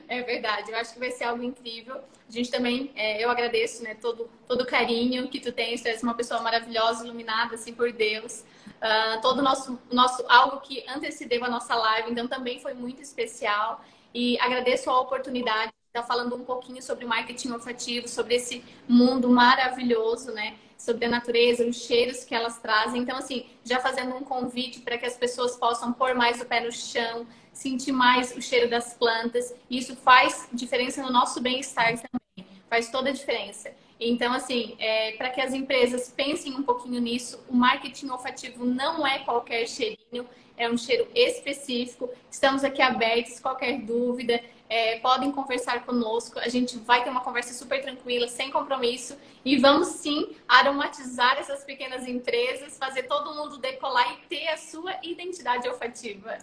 [0.08, 1.96] É verdade, eu acho que vai ser algo incrível.
[1.96, 5.88] A gente também, é, eu agradeço, né, todo, todo o carinho que tu tens, tu
[5.88, 8.44] és uma pessoa maravilhosa, iluminada, assim, por Deus.
[8.80, 13.00] Uh, todo o nosso, nosso, algo que antecedeu a nossa live, então também foi muito
[13.02, 13.82] especial.
[14.12, 20.32] E agradeço a oportunidade está falando um pouquinho sobre marketing olfativo, sobre esse mundo maravilhoso,
[20.32, 20.56] né?
[20.76, 23.00] Sobre a natureza, os cheiros que elas trazem.
[23.00, 26.58] Então, assim, já fazendo um convite para que as pessoas possam pôr mais o pé
[26.58, 27.24] no chão,
[27.54, 29.54] sentir mais o cheiro das plantas.
[29.70, 32.50] E isso faz diferença no nosso bem-estar também.
[32.68, 33.72] Faz toda a diferença.
[33.98, 39.06] Então, assim, é, para que as empresas pensem um pouquinho nisso, o marketing olfativo não
[39.06, 42.10] é qualquer cheirinho, é um cheiro específico.
[42.30, 46.38] Estamos aqui abertos, qualquer dúvida, é, podem conversar conosco.
[46.38, 49.16] A gente vai ter uma conversa super tranquila, sem compromisso.
[49.44, 54.94] E vamos sim aromatizar essas pequenas empresas, fazer todo mundo decolar e ter a sua
[55.02, 56.38] identidade olfativa.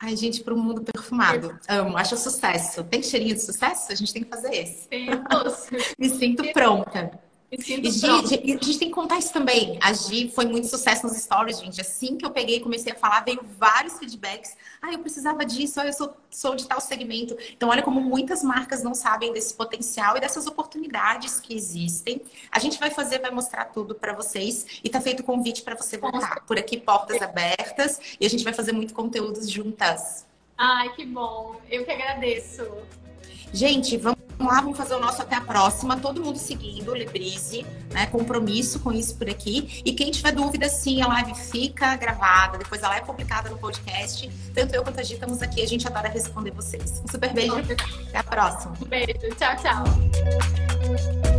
[0.00, 1.58] Ai, gente, para o mundo perfumado.
[1.68, 2.84] Amo, acho sucesso.
[2.84, 3.92] Tem cheirinho de sucesso?
[3.92, 4.88] A gente tem que fazer esse.
[4.88, 5.70] Temos.
[5.98, 7.23] Me sinto pronta.
[7.58, 9.78] E, Gi, a gente tem que contar isso também.
[9.80, 11.80] A Gi foi muito sucesso nos stories, gente.
[11.80, 14.56] Assim que eu peguei e comecei a falar, veio vários feedbacks.
[14.82, 17.36] Ah, eu precisava disso, ah, eu sou, sou de tal segmento.
[17.56, 22.20] Então, olha como muitas marcas não sabem desse potencial e dessas oportunidades que existem.
[22.50, 24.80] A gente vai fazer, vai mostrar tudo para vocês.
[24.82, 26.44] E tá feito o convite para você voltar.
[26.46, 28.00] Por aqui, portas abertas.
[28.20, 30.26] E a gente vai fazer muito conteúdos juntas.
[30.56, 31.60] Ai, que bom.
[31.70, 32.66] Eu que agradeço.
[33.52, 35.96] Gente, vamos lá, vamos fazer o nosso até a próxima.
[35.98, 38.06] Todo mundo seguindo Librise, né?
[38.06, 39.82] Compromisso com isso por aqui.
[39.84, 44.30] E quem tiver dúvida, sim, a live fica gravada, depois ela é publicada no podcast.
[44.54, 47.02] Tanto eu quanto a Gi estamos aqui, a gente adora responder vocês.
[47.04, 47.56] Um super beijo.
[47.56, 48.74] Até a próxima.
[48.86, 49.14] Beijo.
[49.36, 51.33] Tchau, tchau.